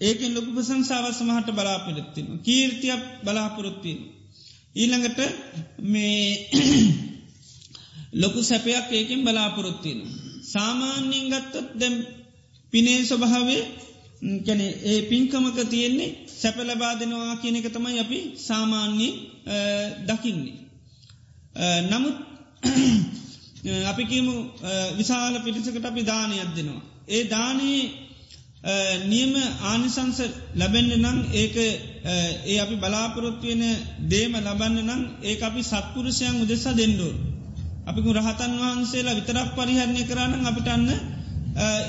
ඒකෙන් 0.00 0.34
ලොකු 0.34 0.50
ප්‍රසංසාව 0.52 1.06
සමහට 1.10 1.48
බලාපොරොත්තින. 1.50 2.26
කීර්තියක් 2.40 3.02
බලාපොරොත්තියෙන. 3.24 4.00
ඊළඟට 4.74 5.20
මේ 5.84 6.26
ලොකු 8.22 8.40
සැපයක් 8.42 8.86
ඒකෙන් 8.90 9.20
බලාපොරොත්තියෙන. 9.22 10.00
සාමාන්‍යයෙන් 10.44 11.30
ගත්තොත් 11.32 11.68
දැම් 11.74 11.94
පිනේ 12.72 13.00
ස්වභාවේ 13.02 13.62
කැනෙ 14.40 14.66
ඒ 14.84 15.00
පින්කමක 15.02 15.58
තියෙන්නේ 15.66 16.10
සැප 16.32 16.56
ලබා 16.60 16.94
දෙනවා 16.94 17.36
කියන 17.36 17.56
එක 17.56 17.68
තමයි 17.68 17.98
අපි 17.98 18.18
සාමාන්‍ය 18.38 19.08
දකින්නේ. 20.02 20.56
නමුත් 21.84 22.16
අපි 23.86 24.04
කියමු 24.04 24.34
විශාල 24.96 25.34
පිටිසකට 25.40 25.84
අපි 25.84 26.02
දානයක් 26.04 26.50
දෙනවා. 26.56 26.82
ඒ 27.08 27.22
දානයේ 27.26 27.82
නියම 29.04 29.32
ආනිසංස 29.62 30.18
ලැබෙන්න්න 30.54 30.92
නං 31.00 31.18
ඒක 31.34 31.56
ඒ 31.56 32.58
අපි 32.58 32.76
බලාපොරොත්තුවෙන 32.76 33.62
දේම 34.08 34.32
ලබන්න 34.38 34.78
නම් 34.80 35.02
ඒ 35.22 35.36
අපි 35.40 35.62
සත්පුරුෂයන් 35.62 36.40
උදෙසා 36.40 36.74
දෙන්නඩෝ. 36.74 37.12
අපිකු 37.84 38.10
රහතන් 38.12 38.52
වහන්සේලා 38.60 39.14
විතරක් 39.14 39.48
පරිහරණය 39.56 40.02
කරන්න 40.04 40.46
අපිටන්න 40.46 40.88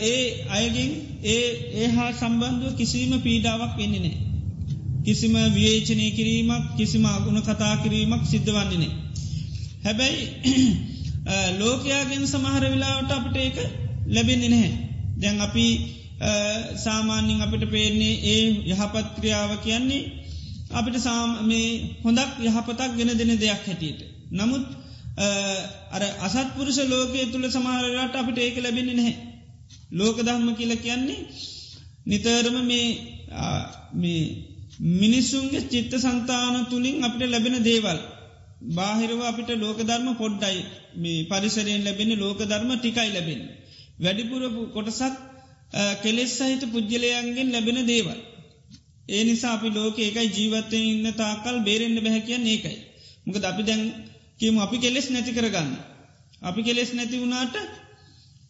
ඒ 0.04 0.22
අයගෙන් 0.52 0.92
ඒ 1.28 1.46
ඒ 1.76 1.88
හා 1.90 2.12
සම්බන්ධුව 2.14 2.74
කිසිීම 2.76 3.14
පීඩාවක් 3.22 3.74
වෙන්නේනේ. 3.78 4.18
කිසිම 5.04 5.34
විවේචනය 5.52 6.06
කිරීමක් 6.12 6.66
කිසිම 6.78 7.06
අගුණ 7.08 7.42
කතා 7.42 7.76
කිරීමක් 7.78 8.24
සිද්ධ 8.26 8.52
වන්නේනේ. 8.52 8.94
හැබැයි 9.84 10.24
ලෝකයාගෙන් 11.60 12.24
සමහර 12.28 12.64
වෙලාවට 12.66 13.12
අපට 13.12 13.36
ඒක 13.38 13.58
ලැබෙන්නේ 14.08 14.50
නැහැ. 14.50 14.72
දැන් 15.18 15.42
අපි 15.42 15.66
සාමාන්‍යින් 16.78 17.42
අපිට 17.42 17.66
පේන්නේ 17.70 18.14
ඒ 18.26 18.44
යහපත් 18.70 19.08
ක්‍රියාව 19.16 19.52
කියන්නේ 19.60 20.04
අපිට 20.72 20.98
සාම 21.00 21.30
මේ 21.46 21.68
හොඳක් 22.04 22.32
යහපතක් 22.42 22.92
ගෙන 22.98 23.12
දෙන 23.14 23.34
දෙයක් 23.38 23.64
හැටියට. 23.64 24.02
නමුත් 24.32 24.66
අර 25.92 26.02
අසත්පුරුෂ 26.22 26.80
ලෝකයේ 26.86 27.28
තුළ 27.28 27.48
සමහරලාට 27.50 28.16
අපිට 28.16 28.38
ඒක 28.40 28.58
ලැබෙන්නේ 28.58 28.96
නැහැ. 28.96 29.16
ලෝක 29.92 30.18
ධර්ම 30.20 30.50
කියල 30.56 30.74
කියන්නේ 30.78 31.20
නිතරම 32.06 32.58
මේ 32.64 32.88
මිනිස්සුන්ගේ 34.94 35.62
චිත්ත 35.64 35.94
සන්තාන 35.98 36.66
තුළින් 36.66 37.04
අපිට 37.04 37.30
ලැබෙන 37.30 37.58
දේවල්. 37.64 38.00
බාහිරව 38.70 39.20
අපිට 39.22 39.50
ලෝක 39.58 39.80
ධර්ම 39.80 40.16
පොඩ්ඩයි 40.16 40.60
මේ 40.96 41.26
පරිසරයෙන් 41.26 41.84
ලැබෙන 41.84 42.12
ලෝක 42.16 42.40
ධර්ම 42.42 42.72
ටිකයි 42.74 43.10
ලැබෙන. 43.10 43.42
වැඩිපුර 44.00 44.42
කොටසක් 44.74 45.14
කෙලෙස් 46.02 46.32
සහිත 46.32 46.64
පුද්ගලයන්ගෙන් 46.68 47.52
ලැබෙන 47.52 47.80
දේවල්. 47.86 48.20
ඒ 49.10 49.24
නිසා 49.24 49.54
අපි 49.54 49.70
ලෝක 49.70 49.96
ඒකයි 49.98 50.28
ජීවත්තය 50.30 50.78
ඉන්න 50.84 51.08
තාකල් 51.14 51.56
බේරෙන්න්න 51.60 51.98
බැහැකියන් 51.98 52.44
ඒකයි. 52.46 52.78
මොකද 53.26 53.44
අපි 53.44 53.64
දැන් 53.64 53.82
කියමු 54.40 54.60
අපි 54.62 54.78
කෙලෙස් 54.78 55.08
නැති 55.10 55.32
කරගන්න. 55.32 55.70
අපි 56.42 56.62
කෙලෙස් 56.64 56.90
නැති 56.94 57.16
වුණාට 57.20 57.56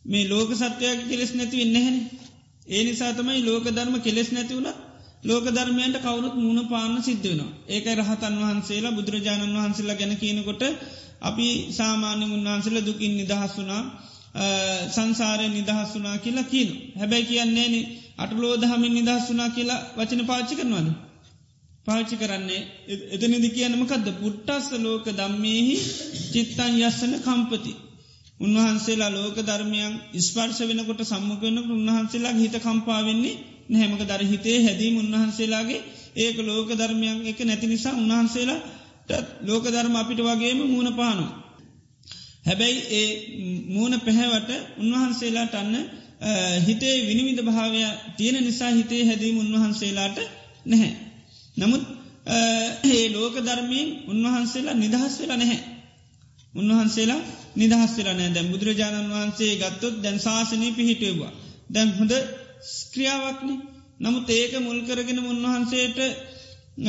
මේ 0.05 0.29
ලෝක 0.29 0.49
සත්‍යයක් 0.53 0.99
කෙලෙස් 1.09 1.31
නැති 1.33 1.55
වෙන්න 1.57 1.75
හැන. 1.77 1.97
ඒ 2.67 2.81
නිසාතමයි 2.83 3.41
ලෝක 3.41 3.65
ධර්ම 3.67 3.95
කෙලෙස් 4.01 4.29
නැති 4.31 4.53
වුණ 4.53 4.69
ලෝක 5.23 5.45
ධර්මයන්ට 5.47 5.97
කවුරුත් 5.99 6.35
මුණ 6.37 6.59
පාන්න 6.67 6.95
සිද්ධ 7.01 7.25
වෙනවා. 7.25 7.51
ඒක 7.67 7.85
රහතන් 7.93 8.35
වහන්සේලා 8.41 8.91
බුදුරජාණන් 8.91 9.57
වහන්සේලා 9.57 9.95
ගැන 9.95 10.13
කියනකොට 10.17 10.63
අපි 11.21 11.47
සාමාන්‍ය 11.71 12.25
උන්වහන්සේල 12.27 12.77
දුකින් 12.81 13.13
නිදහස් 13.13 13.53
වුනා 13.53 13.83
සංසාරය 14.89 15.47
නිදහස් 15.49 15.89
වනා 15.93 16.17
කියලා 16.17 16.43
කියන. 16.43 16.69
හැබැයි 16.95 17.25
කියන්නේන 17.25 17.75
අටලෝ 18.17 18.53
දහමින් 18.57 18.93
නිදහස් 18.93 19.25
වනා 19.29 19.49
කියලා 19.49 19.79
වචන 19.97 20.21
පාච්චි 20.25 20.55
කරනවාද. 20.55 20.87
පාච්චි 21.87 22.15
කරන්නේ 22.15 22.61
එතනිදි 23.13 23.49
කියනමකදද 23.51 24.07
පුට්ටස්ස 24.15 24.67
ලෝක 24.79 25.05
දම්මේහි 25.11 25.75
චිත්තන් 26.31 26.73
යස්සන 26.81 27.13
කම්පති. 27.19 27.73
උන්වහන්සේලා 28.39 29.11
ලෝක 29.11 29.37
ධර්මයන් 29.41 29.93
ස්පර්ශ 30.21 30.61
වෙනකොට 30.63 31.01
සම්මක 31.03 31.41
වෙනකට 31.41 31.71
උන්වහන්සේලා 31.71 32.33
හිත 32.33 32.55
කම්පාවෙන්නේ 32.59 33.35
නැහැමක 33.69 34.03
දර 34.03 34.23
හිතේ 34.23 34.57
හැදීම 34.61 34.95
උන්වහන්සේලාගේ 34.97 35.81
ඒක 36.15 36.37
ලෝක 36.39 36.69
ධර්මයන් 36.71 37.17
එක 37.25 37.39
නැති 37.41 37.67
නිසා 37.67 37.93
උන්වහන්සේලාට 37.93 39.27
ලෝක 39.41 39.65
ධර්ම 39.65 39.95
අපිට 39.95 40.19
වගේම 40.21 40.59
මූුණ 40.63 40.91
පානු. 40.93 41.25
හැබැයි 42.43 42.79
ඒ 42.91 43.09
මූුණ 43.67 43.95
පැහැවට 43.99 44.49
උන්වහන්සේලාට 44.77 45.53
අන්න 45.55 45.75
හිතේ 46.61 46.95
විනිවිධ 47.01 47.43
භාවය 47.43 47.81
තියෙන 48.17 48.37
නිසා 48.41 48.71
හිතේ 48.71 49.03
හැදීම 49.05 49.37
උන්වහන්සේලාට 49.37 50.17
නැහැ. 50.65 50.93
නමුත් 51.57 51.83
ඒ 52.85 53.05
ලෝක 53.09 53.35
ධර්මයෙන් 53.39 53.89
උන්වහන්සේලා 54.07 54.75
නිදහස් 54.75 55.15
වෙලා 55.19 55.37
නැහැ. 55.37 55.61
උන්වහන්සේලා 56.53 57.21
නිදහස්සර 57.55 58.07
නෑ 58.09 58.29
දැම් 58.33 58.47
බුදුරජාණන් 58.47 59.11
වහන්සේ 59.11 59.51
ගත්තොත් 59.55 59.95
දැන් 60.03 60.19
ශාසනය 60.19 60.67
පිහිටුවවා. 60.71 61.31
දැම් 61.69 61.89
හොඳ 61.91 62.13
ස්ක්‍රියාවක්නේ 62.71 63.59
නමුත් 63.99 64.29
ඒක 64.29 64.53
මුල් 64.59 64.79
කරගෙන 64.81 65.19
උන්වහන්සේට 65.23 65.99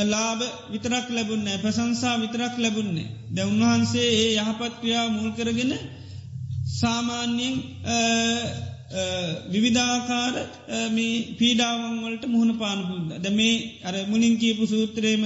ලාබ 0.04 0.40
විතරක් 0.70 1.06
ලැබුන්නේ 1.10 1.58
ප්‍රසංසා 1.58 2.16
විතරක් 2.16 2.54
ලැබුන්නේ. 2.58 3.08
ද 3.28 3.38
උන්වහන්සේ 3.42 4.08
ඒ 4.14 4.30
යහපත් 4.36 4.74
ක්‍රියාව 4.80 5.08
මුල් 5.12 5.30
කරගෙන 5.32 5.72
සාමාන්‍යයෙන් 6.72 7.54
විවිධාකාර 9.48 10.34
පීඩාවන් 11.38 11.96
වලට 12.02 12.24
මුහුණ 12.26 12.52
පානපුද. 12.54 13.08
ද 13.14 13.26
මේ 13.30 13.56
අර 13.82 13.94
මුලින් 14.06 14.36
කියපු 14.38 14.64
සූත්‍රයම 14.66 15.22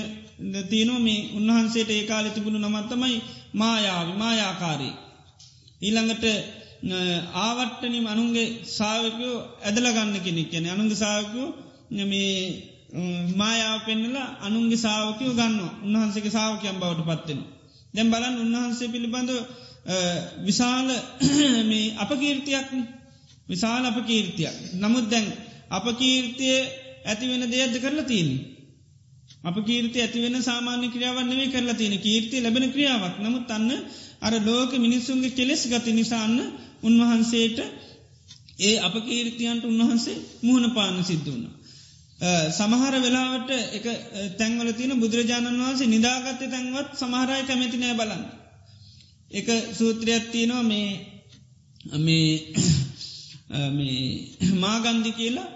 තියනෝ 0.70 0.98
මේ 0.98 1.28
උන්වහන්සේට 1.34 1.90
ඒ 1.90 2.04
කාලෙ 2.04 2.30
තිබුණු 2.30 2.58
නමත්තමයි 2.60 3.22
මායාව 3.54 4.08
මායාකාරී. 4.14 4.94
ඊළඟට 5.82 6.24
ආවට්ටනි 6.82 7.98
අනුන්ගේ 8.06 8.48
සාාවකයෝ 8.68 9.36
ඇදලගන්න 9.62 10.16
කෙනෙක් 10.20 10.50
කියන 10.50 10.66
අනුන්ගේ 10.68 10.96
සාාවකයෝ 10.96 11.48
මේ 12.04 12.34
මායාව 13.36 13.80
පෙන්නලා 13.84 14.28
අනුන්ගේ 14.40 14.78
සාාවකයෝ 14.78 15.32
ගන්න 15.34 15.56
උන්වහන්සේගේ 15.84 16.30
සාාවකයම් 16.30 16.76
බවට 16.76 17.08
පත්වෙන. 17.08 17.40
දැම් 17.94 18.10
බලන් 18.10 18.36
උන්වහන්සේ 18.38 18.88
පිළිබඳ 18.88 19.30
විශාල 20.44 20.88
මේ 21.70 21.94
අප 21.96 22.10
කීර්තියක් 22.14 22.68
විශාල 23.48 23.84
අප 23.84 23.98
කීර්තියක් 24.06 24.56
නමුත් 24.74 25.06
දැන් 25.06 25.26
අප 25.70 25.86
කීර්තිය 25.96 26.56
ඇතිවෙන 27.04 27.42
දෙයක්ද 27.46 27.76
කරලා 27.76 28.04
තිීන්. 28.04 28.30
අප 29.44 29.56
කීර්ති 29.62 29.98
ඇතිවෙන 30.00 30.36
සාමාන්‍ය 30.42 30.86
ක්‍රියාවන්නේ 30.88 31.48
කරලා 31.48 31.74
තියෙන 31.74 31.98
කීර්ති 31.98 32.36
ලැබෙන 32.38 32.66
ක්‍රියාවක්. 32.70 33.14
නමුත් 33.18 33.50
අන්න 33.50 33.70
අර 34.20 34.34
ලෝක 34.40 34.72
මිනිස්සුන්ගේ 34.76 35.30
කෙලෙස් 35.30 35.62
ගති 35.66 35.92
නිසාන්න 35.92 36.36
උන්වහන්සේට 36.82 37.58
ඒ 38.60 38.76
අප 38.78 38.94
කීර්තියන්ට 39.02 39.64
උන්වහන්සේ 39.64 40.16
මුහුණ 40.42 40.70
පාන 40.70 41.04
සිද්ධ 41.04 41.26
වුණ. 41.26 41.46
සමහර 42.52 42.94
වෙලාවට 42.98 43.50
එක 43.72 43.84
තැන්වල 44.36 44.70
තින 44.72 44.92
බුදුරජාණන් 44.96 45.60
වහන්සේ 45.60 45.86
නිදාගත්ත 45.88 46.42
තැන්වත් 46.46 46.90
සමහරයි 46.96 47.42
කැමැති 47.44 47.78
නෑ 47.78 47.94
බලන්න. 47.94 48.24
එක 49.30 49.46
සූත්‍රයක් 49.72 50.24
තියනවා 50.30 50.64
මේ 50.64 50.90
මේ 51.98 52.32
මාගන්දි 54.56 55.12
කියලා 55.12 55.48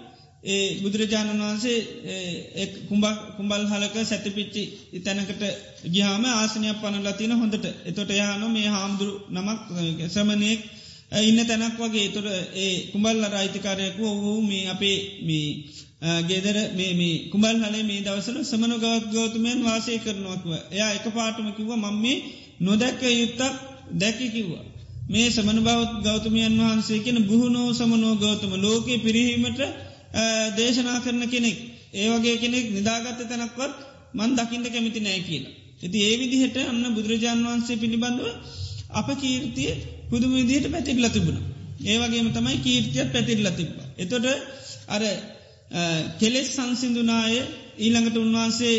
ඒ 0.45 0.67
බුදුරජාණන් 0.81 1.41
වහන්සේ 1.41 1.79
කුම්බල් 3.37 3.63
හලක 3.65 3.95
සැතපිච්චි 4.03 4.63
තැනකට 5.01 5.43
ගිහාම 5.89 6.23
ආසනයක් 6.27 6.79
පනලා 6.81 7.13
තින 7.13 7.33
හොඳට 7.33 7.65
එතොට 7.85 8.11
යහන 8.13 8.43
මේ 8.49 8.67
හාමුදුරු 8.67 9.13
නමක් 9.31 9.61
ශ්‍රමණයෙක් 10.09 10.61
ඉන්න 11.13 11.39
තැනක් 11.43 11.77
වගේ 11.77 12.09
තොට 12.09 12.27
ඒ 12.55 12.73
කුඹල්ල 12.91 13.23
රයිතිකාරයකු 13.29 14.03
ඔහු 14.05 14.31
මේ 14.43 14.67
අපේ 14.67 14.97
මේ 15.21 15.47
ගෙදර 16.23 16.57
මේ 16.73 17.29
කුමල් 17.29 17.57
හලේ 17.61 17.83
මේ 17.83 18.01
දවසල 18.01 18.37
සමන 18.41 18.73
ගවත් 18.75 19.11
ගෞතමයන් 19.11 19.59
වාසය 19.61 19.97
කරනවක්ව 19.99 20.51
එයා 20.71 20.91
එක 20.91 21.05
පාටම 21.11 21.47
කිව්ව 21.51 21.71
මං 21.75 21.97
මේ 21.97 22.23
නොදැක්ක 22.59 23.01
යුත්තක් 23.13 23.53
දැකි 23.93 24.27
කිව්වා. 24.29 24.65
මේ 25.07 25.29
සමන 25.29 25.59
බවත් 25.61 26.03
ගෞතමයන් 26.03 26.57
වහන්සේ 26.59 26.99
කියෙන 26.99 27.19
බුහුණෝ 27.23 27.69
සමනෝ 27.73 28.15
ගෞතම 28.15 28.53
ලෝකයේ 28.57 28.99
පිරිහීමට 28.99 29.61
දේශනා 30.53 30.99
කරන 30.99 31.23
කෙනෙක් 31.27 31.57
ඒවගේ 31.95 32.35
කෙනෙක් 32.37 32.65
නිදාගත්ත 32.71 33.21
තැනක්වත් 33.23 33.73
මන් 34.13 34.31
දකිින්ට 34.35 34.67
කැමිති 34.67 34.99
නෑ 34.99 35.21
කියලා. 35.21 35.53
ඇති 35.79 35.97
ඒ 36.01 36.15
විදිහට 36.19 36.57
අන්න 36.63 36.85
බුදුරජාන් 36.95 37.45
වහන්සේ 37.45 37.77
පිළිබඳව 37.77 38.27
අප 38.91 39.07
කීර්තිය 39.15 39.71
පුදුම 40.13 40.33
විදිහට 40.33 40.67
පැතිරල 40.69 41.05
තිබුණ. 41.09 41.39
ඒවගේම 41.83 42.27
තමයි 42.31 42.57
කීර්තියත් 42.59 43.09
පැතිරල 43.11 43.47
තිබ. 43.51 43.69
එතොට 43.97 44.25
අර 44.87 45.03
කෙලෙස් 46.19 46.49
සංසිදුනාය 46.51 47.35
ඊළඟට 47.77 48.17
උන්වහන්සේ 48.17 48.75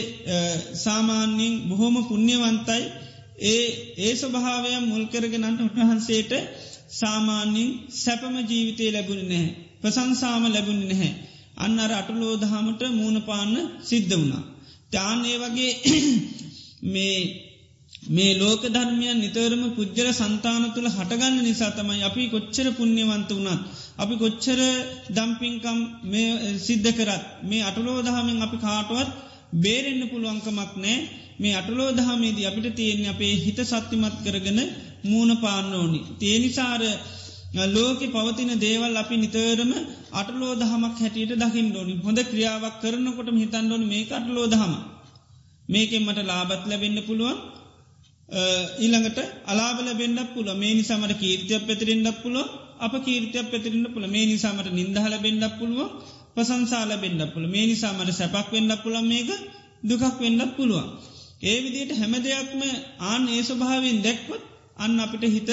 සාමාන්‍යින් 0.76 1.54
බොහොම 1.68 1.96
පුුණ්‍යවන්තයි 2.02 2.82
ඒ 3.44 3.64
ඒ 3.98 4.12
ස්වභාවය 4.14 4.72
මුල්කරගෙනන්ට 4.84 5.60
උන්වහන්සේට 5.60 6.32
සාමාන්‍යින් 6.92 7.70
සැපම 7.94 8.34
ජීවිතය 8.42 8.84
ලැබුණ 8.90 9.24
නැහැ. 9.24 9.54
ප්‍රසංසාම 9.80 10.44
ලැබුණ 10.46 10.82
නැහැ. 10.82 11.12
අන්න 11.56 11.78
අර 11.78 11.92
අටලෝදහමට 11.92 12.82
මූුණපාන්න 12.90 13.54
සිද්ධ 13.82 14.12
වුණා. 14.12 14.44
තාන්නේ 14.92 15.36
වගේ 15.38 15.72
මේ 16.92 17.18
මේ 18.06 18.34
ලෝක 18.34 18.62
ධර්මයන් 18.66 19.16
නිතරම 19.16 19.62
පුද්ජල 19.72 20.08
සන්තාන 20.12 20.64
තුළ 20.72 20.88
හටගන්න 20.88 21.36
නිසා 21.40 21.72
තමයි 21.72 22.02
අපි 22.02 22.28
කොච්චර 22.28 22.66
පුුණ්‍යවන්ත 22.72 23.30
වනත්. 23.30 23.60
අපි 23.96 24.14
කොච්චර 24.16 24.60
දම්පින්කම් 25.10 25.78
සිද්ධ 26.58 26.90
කරත් 26.92 27.22
මේ 27.42 27.62
අටලෝ 27.62 27.98
දහමෙන් 28.02 28.42
අපි 28.42 28.56
කාටුවත් 28.58 29.08
බේරෙන්න්න 29.56 30.10
පුළුවන්කමක් 30.10 30.72
නෑ 30.76 30.96
මේ 31.38 31.54
අටලෝ 31.54 31.90
දහමේදී 31.92 32.46
අපිට 32.46 32.68
තියෙන්නේ 32.72 33.10
අපේ 33.10 33.34
හිත 33.36 33.58
සත්තිමත් 33.62 34.16
කරගෙන 34.22 34.60
මූුණ 35.02 35.32
පාන්න 35.38 35.72
ඕනි. 35.72 36.00
තේනිසාර 36.14 36.82
ලෝක 37.68 38.00
පවතින 38.06 38.52
දේවල් 38.58 38.96
අපි 38.96 39.16
නිතරම 39.16 39.72
අටලෝ 40.12 40.52
දහමක් 40.56 40.96
හැටියට 40.98 41.34
දකිින් 41.36 41.68
ඩෝනි 41.70 41.94
හොඳ 42.04 42.18
ක්‍රියාවක් 42.22 42.76
කරනකොට 42.82 43.28
හිතන්ඩෝනි 43.34 43.86
මේ 43.86 44.04
අටලෝ 44.12 44.46
දහම 44.48 44.72
මේකෙන් 45.68 46.02
මට 46.02 46.20
ලාබත් 46.24 46.62
ලැබෙන්න්න 46.66 47.06
පුළුවන් 47.06 47.38
ඊළඟට 48.28 49.18
අලාබල 49.44 49.88
බෙන්ඩක් 49.94 50.34
පුල 50.34 50.48
මේ 50.54 50.74
නිසාමට 50.74 51.12
කීර්තියක් 51.14 51.62
පැතිරෙන්ඩක් 51.62 52.22
පුලො 52.22 52.42
අප 52.78 52.94
කීර්තියක් 52.98 53.46
පැතිරෙන්න්න 53.46 53.92
පුළ 53.92 54.06
මේ 54.06 54.26
නිසාමට 54.26 54.68
නින්දහල 54.72 55.14
බෙන්ඩක් 55.18 55.58
පුළුව 55.58 55.90
පසංසාල 56.34 56.90
බෙන්ඩක් 56.98 57.34
පුළ 57.34 57.46
මේ 57.46 57.66
නිසාමට 57.66 58.10
සැපක් 58.12 58.48
වෙන්ඩක් 58.50 58.82
පුළ 58.82 58.96
මේක 59.02 59.28
දුකක් 59.82 60.04
වෙන්ඩක් 60.18 60.56
පුළුවන්. 60.56 60.88
ඒ 61.42 61.56
විදියට 61.60 61.92
හැම 61.92 62.14
දෙයක්ම 62.18 62.60
ආන් 63.02 63.22
ඒ 63.28 63.42
ස්වභාවෙන් 63.42 63.98
දැක්කොත් 64.00 64.42
අන්න 64.76 64.98
අපිට 64.98 65.24
හිත 65.28 65.50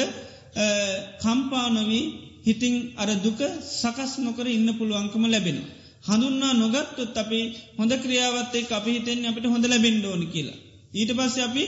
කම්පානොවී 1.22 2.06
හිටිං 2.42 2.76
අර 2.96 3.10
දුක 3.18 3.40
සකස් 3.74 4.12
නොකර 4.20 4.48
ඉන්න 4.48 4.70
පුළුවන්කම 4.74 5.24
ලැබෙනවා. 5.26 5.70
හඳුන්නා 6.04 6.54
නොගත්තොත් 6.56 7.16
අපි 7.16 7.40
හොඳ 7.78 7.92
ක්‍රියාවත්තේ 7.98 8.70
අපි 8.72 8.90
හිතෙන් 8.92 9.26
අපිට 9.26 9.46
හොඳ 9.46 9.66
ලැබෙන්ඩෝනි 9.66 10.28
කියලා. 10.28 10.60
ඊට 10.94 11.12
පස්ස 11.12 11.38
අපි 11.42 11.64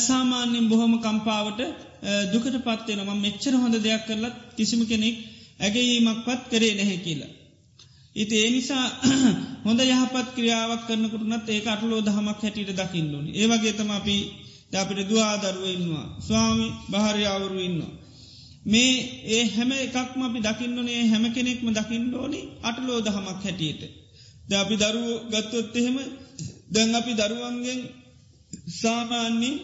සාමාන්‍යෙන් 0.00 0.68
බොහොම 0.68 0.92
කම්පාවට 0.98 1.60
දුකට 2.26 2.56
පත්වෙන 2.58 3.00
ම 3.02 3.10
මෙච්චර 3.18 3.54
හොඳ 3.54 3.76
දෙයක් 3.78 4.02
කරලත් 4.06 4.36
කිසිම 4.56 4.80
කෙනෙක් 4.84 5.16
ඇගේීමක් 5.58 6.20
පත් 6.24 6.42
කරේ 6.50 6.74
නැහැ 6.74 6.98
කියලා. 6.98 7.32
ඉති 8.16 8.34
ඒ 8.36 8.50
නිසා 8.50 8.86
හොඳ 9.66 9.80
යහපත් 9.82 10.28
ක්‍රියාවක් 10.34 10.82
කරනකරුනත් 10.86 11.48
ඒ 11.48 11.60
අටලෝ 11.66 12.00
දහමක් 12.00 12.38
හැටියට 12.38 12.72
දකිින්ලුන් 12.74 13.26
ඒවගේතම 13.32 13.90
අපි 13.90 14.16
අපිට 14.74 15.00
දවාදරුව 15.02 15.66
ඉන්නවා 15.66 16.06
ස්වාමි 16.20 16.68
භාරයාවරු 16.90 17.58
ඉන්නවා. 17.60 17.92
මේ 18.64 18.94
ඒ 19.26 19.44
හැම 19.46 19.70
එකක්ම 19.74 20.20
අපි 20.22 20.38
දකින්නනේ 20.40 21.02
හැම 21.06 21.24
කෙනෙක්ම 21.32 21.66
දකිින්ඩෝනි 21.70 22.40
අටලෝ 22.62 22.98
දහමක් 23.00 23.40
හැටියට. 23.40 23.82
ද 24.48 24.50
අපි 24.54 24.74
දරුව 24.76 25.06
ගත්තොත් 25.30 25.76
එහෙම 25.76 25.96
දැන් 26.70 26.94
අපි 26.94 27.12
දරුවන්ගෙන් 27.14 27.80
සාමාන්‍යෙන් 28.72 29.56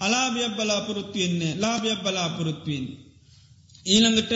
අලාභයක් 0.00 0.52
බලාපොරොත්තුවෙන්නේ 0.56 1.52
ලාභයක් 1.56 2.00
බලාපොරොත්තුවෙන්. 2.00 2.86
ඊළඟට 3.86 4.32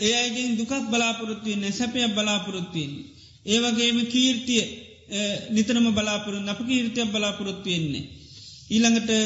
ඒ 0.00 0.14
අයගෙන් 0.14 0.50
දුකක් 0.58 0.72
බලාපොරොත්තුවෙන්නේ 0.86 1.72
සැපයක් 1.72 2.14
බලාපොරොත්තුවෙන්. 2.14 2.92
ඒවගේම 3.46 3.98
කීර්තිය 4.06 4.64
නිතරම 5.50 5.86
බලාපොරොන් 5.92 6.48
අප 6.48 6.60
කීර්තියක් 6.60 7.08
බලාපොරොත්තුවෙන්නේ. 7.08 8.04
ඊළඟට 8.70 9.10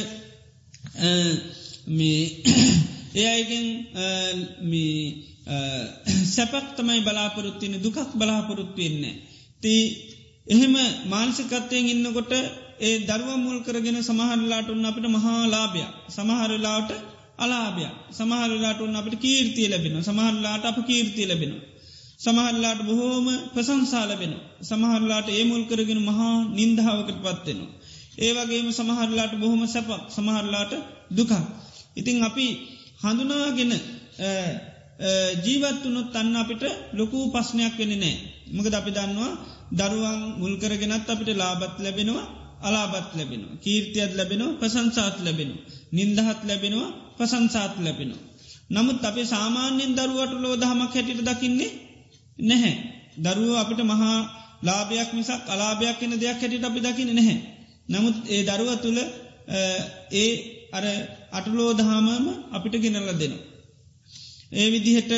ඒ 3.15 3.27
අයගෙන් 3.29 3.67
සැපක් 6.35 6.67
තමයි 6.77 7.01
බලාපොරොත්තියන 7.01 7.75
දුකක් 7.83 7.99
බලාපොරොත්තුවෙන්නේ. 8.15 9.15
ති 9.63 9.75
එහෙම 10.47 10.75
මානසිකත්වයෙන් 11.07 11.89
ඉන්නකොට 11.89 12.33
ඒ 12.81 12.95
දරුව 13.01 13.31
මුල් 13.39 13.59
කරගෙන 13.61 13.99
සමහරලාට 14.03 14.69
උන්න 14.69 14.85
අපිට 14.85 15.07
මහාලාභය 15.09 15.85
සමහරලාට 16.09 16.91
අලාභය 17.39 17.87
සමහරලාට 18.11 18.81
උන්න 18.81 18.97
අපට 18.97 19.15
කීර්තිය 19.17 19.69
ලැබෙන 19.69 19.95
සමහරලාට 20.01 20.65
අප 20.65 20.79
කීර්තිය 20.83 21.27
ලැබෙන. 21.27 21.53
සමහරලාට 22.19 22.81
බොහෝම 22.83 23.27
ප්‍රසංසා 23.55 24.05
ලැබෙන 24.05 24.35
සමහරලාට 24.63 25.29
ඒ 25.31 25.45
මුල් 25.45 25.63
කරගෙන 25.65 26.01
මහා 26.01 26.35
නින්දාවකට 26.51 27.19
පත්වෙනවා. 27.19 27.71
ඒවගේම 28.19 28.69
සමහරලාට 28.71 29.33
බොහොම 29.35 29.63
සැපක් 29.67 30.03
සමහරලාට 30.09 30.73
දුකක්. 31.11 31.33
ඉතිං 31.97 32.17
අපි 32.23 32.47
හඳුනාගෙන 33.03 33.73
ජීවත්වනොත් 35.45 36.15
අන්න 36.15 36.37
අපිට 36.37 36.63
ලොකූ 36.93 37.25
පස්්නයක් 37.33 37.75
වෙන 37.79 37.93
නෑ. 37.95 38.15
මකද 38.49 38.75
අපි 38.75 38.91
දන්නවා 38.91 39.33
දරුවන් 39.73 40.21
මුල්කරගෙනත් 40.39 41.09
අපිට 41.09 41.31
ලාබත් 41.35 41.75
ලැබෙනවා 41.79 42.42
අලාබත් 42.63 43.09
ලැබෙනවා. 43.13 43.57
කීර්තියත් 43.57 44.13
ලැබෙනවා 44.15 44.59
ප්‍රසංසාත් 44.61 45.17
ලැබෙනවා. 45.21 45.63
නින්දහත් 45.93 46.41
ලැබෙනවා 46.45 46.91
ප්‍රසංසාත් 47.17 47.75
ලැබෙනවා. 47.79 48.23
නමුත් 48.71 48.99
අපේ 49.03 49.27
සාමාන්‍යෙන් 49.27 49.93
දරුවට 49.95 50.33
ලෝදහමක් 50.37 50.93
හැටිට 50.93 51.23
දකින්නේ 51.23 51.71
නැහැ. 52.41 52.75
දරුව 53.19 53.55
අපිට 53.57 53.81
මහා 53.85 54.19
ලාභයක් 54.63 55.11
මිසක් 55.13 55.43
අලාභයක් 55.47 55.99
එන 56.03 56.13
දෙයක් 56.15 56.39
හැටිට 56.41 56.65
අපි 56.65 56.81
දකින 56.81 57.11
නැහැ. 57.11 57.39
නමුත් 57.89 58.17
ඒ 58.27 58.43
දරුව 58.43 58.71
තුළ 58.77 58.99
ඒ 60.15 60.31
අර 60.73 60.85
අටලෝදහාමම 61.33 62.27
අපිට 62.53 62.75
ගෙනල්ල 62.77 63.11
දෙනවා. 63.15 63.47
ඒ 64.53 64.69
විදිහට 64.71 65.13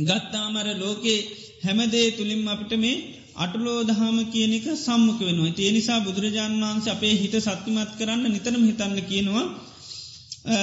ගත්තාමර 0.00 0.66
ලෝකේ 0.76 1.18
හැමදේ 1.64 2.06
තුළින් 2.10 2.40
අපිට 2.46 2.72
මේ 2.76 2.96
අටලෝ 3.40 3.80
දහම 3.82 4.18
කියනක 4.26 4.66
සම්මක 4.76 5.18
වෙනවා 5.20 5.52
ඒ 5.58 5.70
නිසා 5.70 6.00
බුදුරජාණන් 6.00 6.62
වහන්ස 6.62 6.86
අපේ 6.88 7.14
හිත 7.14 7.34
සත්තිමත් 7.38 7.92
කරන්න 7.98 8.24
නිතනම 8.28 8.64
හිතන්න 8.64 8.96
කියනවා 9.04 9.46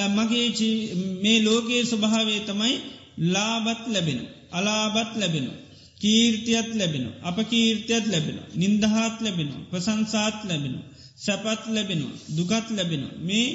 මගේ 0.09 0.71
මේ 1.21 1.39
ලෝකයේ 1.41 1.83
ස්වභාවේ 1.83 2.41
තමයි 2.41 2.75
ලාබත් 3.27 3.81
ලැබෙන 3.87 4.19
අලාබත් 4.51 5.11
ලැබෙන 5.15 5.47
කීර්තියත් 5.99 6.69
ලැබෙන 6.73 7.05
අප 7.21 7.37
කීර්තියත් 7.45 8.05
ලැබෙන 8.07 8.37
නින්දහත් 8.55 9.17
ලැබෙන 9.21 9.49
ප්‍රසංසාත් 9.69 10.37
ලැබෙන 10.43 10.75
සැපත් 11.17 11.63
ලැබෙන 11.69 12.01
දුගත් 12.29 12.67
ලැබෙන 12.71 13.03
මේ 13.21 13.47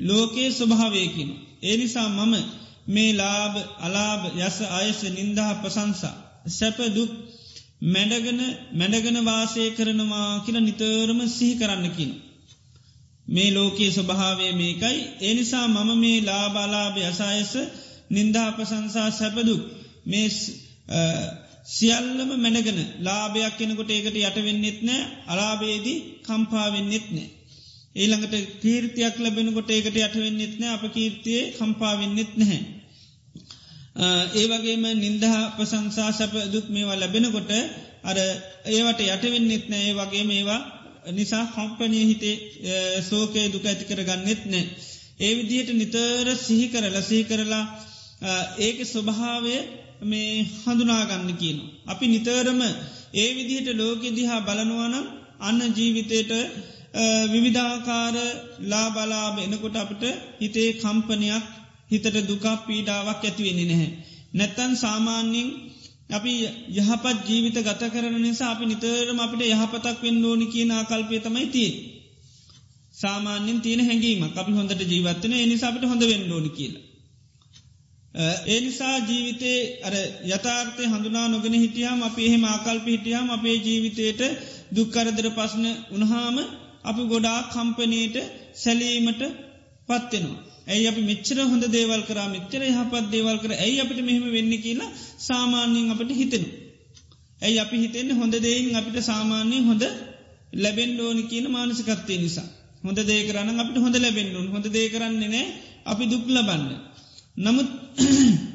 ලෝකයේ 0.00 0.50
ස්වභාවයකින 0.50 1.30
ඒ 1.62 1.76
නිසා 1.76 2.08
මම 2.10 2.34
මේ 2.86 3.12
ලාබ 3.12 3.54
අලාබ 3.78 4.22
යස 4.38 4.58
අයස 4.70 5.00
නින්දහ 5.10 5.42
පසංසා. 5.62 6.16
සැපදුක් 6.48 7.10
මැඩගෙන 7.80 8.40
මැඩගෙන 8.72 9.18
වාසය 9.24 9.64
කරනවා 9.70 10.42
කියල 10.44 10.58
නිතරම 10.60 11.20
සිහි 11.28 11.54
කරන්න 11.54 11.86
කියන. 11.90 12.12
මේ 13.26 13.50
ලෝකයේ 13.50 13.90
ස්වභාවය 13.90 14.46
මේකයි 14.52 14.98
එනිසා 15.22 15.66
මම 15.68 15.90
මේ 15.98 16.18
ලාබාලාභ 16.20 16.96
යසායස 17.02 17.52
නින්දා 18.10 18.48
ප්‍රසංසා 18.52 19.08
සැපදුක් 19.10 19.62
මේ 20.06 20.28
සියල්ලම 21.68 22.30
මැනගෙන 22.36 22.80
ලාභයක් 23.00 23.54
කෙනකොට 23.58 23.90
ඒකට 23.90 24.16
යටවෙන්නෙත් 24.20 24.78
නෑ 24.82 25.02
අලාබේදී 25.26 25.98
කම්පාවෙන්නෙත් 26.22 27.06
නෑ. 27.10 27.28
ඊළඟට 27.96 28.34
කීර්තියක් 28.62 29.16
ලැබෙනකොට 29.18 29.70
ඒකට 29.70 29.96
යටවෙන්නෙත් 29.98 30.54
නෑ 30.58 30.72
අප 30.72 30.84
කීර්තියේ 30.92 31.52
කම්පාවෙන්නෙත් 31.52 32.32
නැහැ. 32.36 32.62
ඒ 33.96 34.46
වගේම 34.48 34.84
නින්දහා 34.96 35.52
ප්‍රසංසා 35.56 36.10
සැප 36.12 36.32
දුක් 36.50 36.66
මේවා 36.68 36.96
ලැබෙනකොට 36.96 37.50
අර 38.02 38.16
ඒවට 38.68 39.00
යටවෙන්නෙත් 39.06 39.64
නෑ 39.68 39.84
ඒ 39.84 39.94
වගේ 39.94 40.24
මේවා 40.24 40.60
නිසා 41.12 41.44
කම්පනය 41.48 42.00
හිතේ 42.02 42.36
සෝකය 43.02 43.52
දුක 43.52 43.64
ඇති 43.64 43.84
කර 43.84 44.00
ගන්නෙත් 44.02 44.42
නෑ. 44.46 44.64
ඒ 45.20 45.32
විදිහට 45.36 45.70
නිතර 45.74 46.26
සිහි 46.36 46.66
කරලා 46.68 47.02
සිහි 47.02 47.24
කරලා 47.24 47.64
ඒක 48.58 48.78
ස්වභාවය 48.84 49.56
මේ 50.02 50.30
හඳුනාගන්න 50.60 51.30
කියන. 51.34 51.58
අපි 51.86 52.04
නිතරම 52.08 52.60
ඒ 53.14 53.30
විදිහට 53.32 53.68
ලෝකෙ 53.74 54.08
දිහා 54.10 54.40
බලනවනම් 54.40 55.06
අන්න 55.40 55.60
ජීවිතයට 55.72 56.32
විවිධාකාර 57.28 58.16
ලාබලාබ 58.64 59.36
එනකොට 59.38 59.76
අපට 59.76 60.02
හිතේ 60.40 60.70
කම්පනයක් 60.74 61.44
හිතට 61.94 62.18
දුකක් 62.24 62.46
පීඩාවක් 62.64 63.22
ඇතිවෙන්නේ 63.22 63.66
නැහැ. 63.66 63.90
නැත්තන් 64.34 64.72
සාමාන්‍යින් 64.76 65.48
අපි 66.10 66.32
යහපත් 66.72 67.18
ජීවිත 67.24 67.58
ගත 67.60 67.82
කරන 67.88 68.16
නිසා 68.20 68.50
අපි 68.50 68.64
නිතරම 68.66 69.18
අපිට 69.18 69.42
යහපතක් 69.48 69.98
වෙන්න 70.02 70.24
ඕනි 70.24 70.46
කියන 70.46 70.70
ආකල්පය 70.72 71.20
තමයි 71.20 71.46
තිය. 71.48 71.70
සාමාන්‍යෙන් 72.94 73.60
තියෙන 73.60 73.82
හැඟීම 73.82 74.20
අපි 74.32 74.52
හොඳට 74.52 74.82
ජීවත්වන 74.84 75.32
එනිසාපට 75.36 75.84
හොඳ 75.84 76.02
වෙන්න 76.04 76.32
ඕනි 76.32 76.50
කියලා. 76.50 76.84
ඒ 78.46 78.60
නිසා 78.60 78.96
ජීවිතේ 79.00 79.58
අර 79.82 79.94
යථාර්ථය 80.28 80.82
හඳුනා 80.86 81.26
නොගෙන 81.28 81.54
හිටියම් 81.54 82.02
අප 82.02 82.16
එහෙම 82.18 82.44
ආකල්ප 82.44 82.86
හිටියම් 82.86 83.26
අපේ 83.30 83.56
ජීවිතයට 83.58 84.20
දුක්කරදර 84.72 85.26
පස්න 85.30 85.64
උනහාම 85.92 86.36
අපි 86.84 87.02
ගොඩා 87.04 87.40
කම්පනයට 87.44 88.16
සැලීමට 88.54 89.22
පත්වෙනවා. 89.88 90.53
ඇයි 90.66 90.86
අපි 90.86 91.02
මෙච්චර 91.02 91.38
හොඳ 91.44 91.64
දේවල් 91.68 92.02
කර 92.02 92.18
මෙච්චර 92.28 92.60
යහපත් 92.62 93.06
දේවල් 93.10 93.36
කර 93.38 93.52
ඇයි 93.54 93.78
අපිට 93.80 94.00
මෙහෙම 94.00 94.26
වෙන්න 94.32 94.52
කියලා 94.58 94.94
සාමාන්‍යයෙන් 95.20 95.92
අපට 95.92 96.10
හිතෙනු. 96.12 96.48
ඇයි 97.40 97.58
අපි 97.58 97.76
හිතෙන්නේ 97.76 98.16
හොඳ 98.16 98.34
දෙයින් 98.38 98.76
අපිට 98.76 98.98
සාමාන්‍යයෙන් 99.02 99.64
හොඳ 99.64 99.82
ලැබෙන් 100.54 100.92
ඕනි 101.00 101.22
කියන 101.24 101.46
මානසිකත්තේ 101.50 102.18
නිසා. 102.18 102.48
හොඳ 102.84 102.98
දේ 103.02 103.20
කරන්න 103.26 103.60
අපිට 103.60 103.78
හොඳ 103.78 103.96
ලැබෙන්නුන් 103.96 104.46
හොඳ 104.48 104.66
දේ 104.68 104.86
කරන්නේ 104.88 105.28
නෑ 105.28 105.46
අපි 105.84 106.04
දුක් 106.06 106.24
ලබන්න. 106.28 106.64
නමුත් 107.36 107.70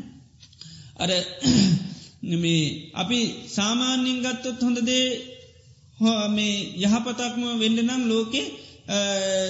අර 1.03 1.11
මේ 2.41 2.63
අපි 2.93 3.19
සාමාන්‍යින් 3.49 4.19
ගත්තොත් 4.19 4.59
හොඳ 4.61 4.79
දේ 4.83 5.05
මේ 6.29 6.55
යහපතක්ම 6.79 7.43
වෙන්න 7.59 7.77
නම් 7.79 8.03
ලෝකේ 8.07 8.47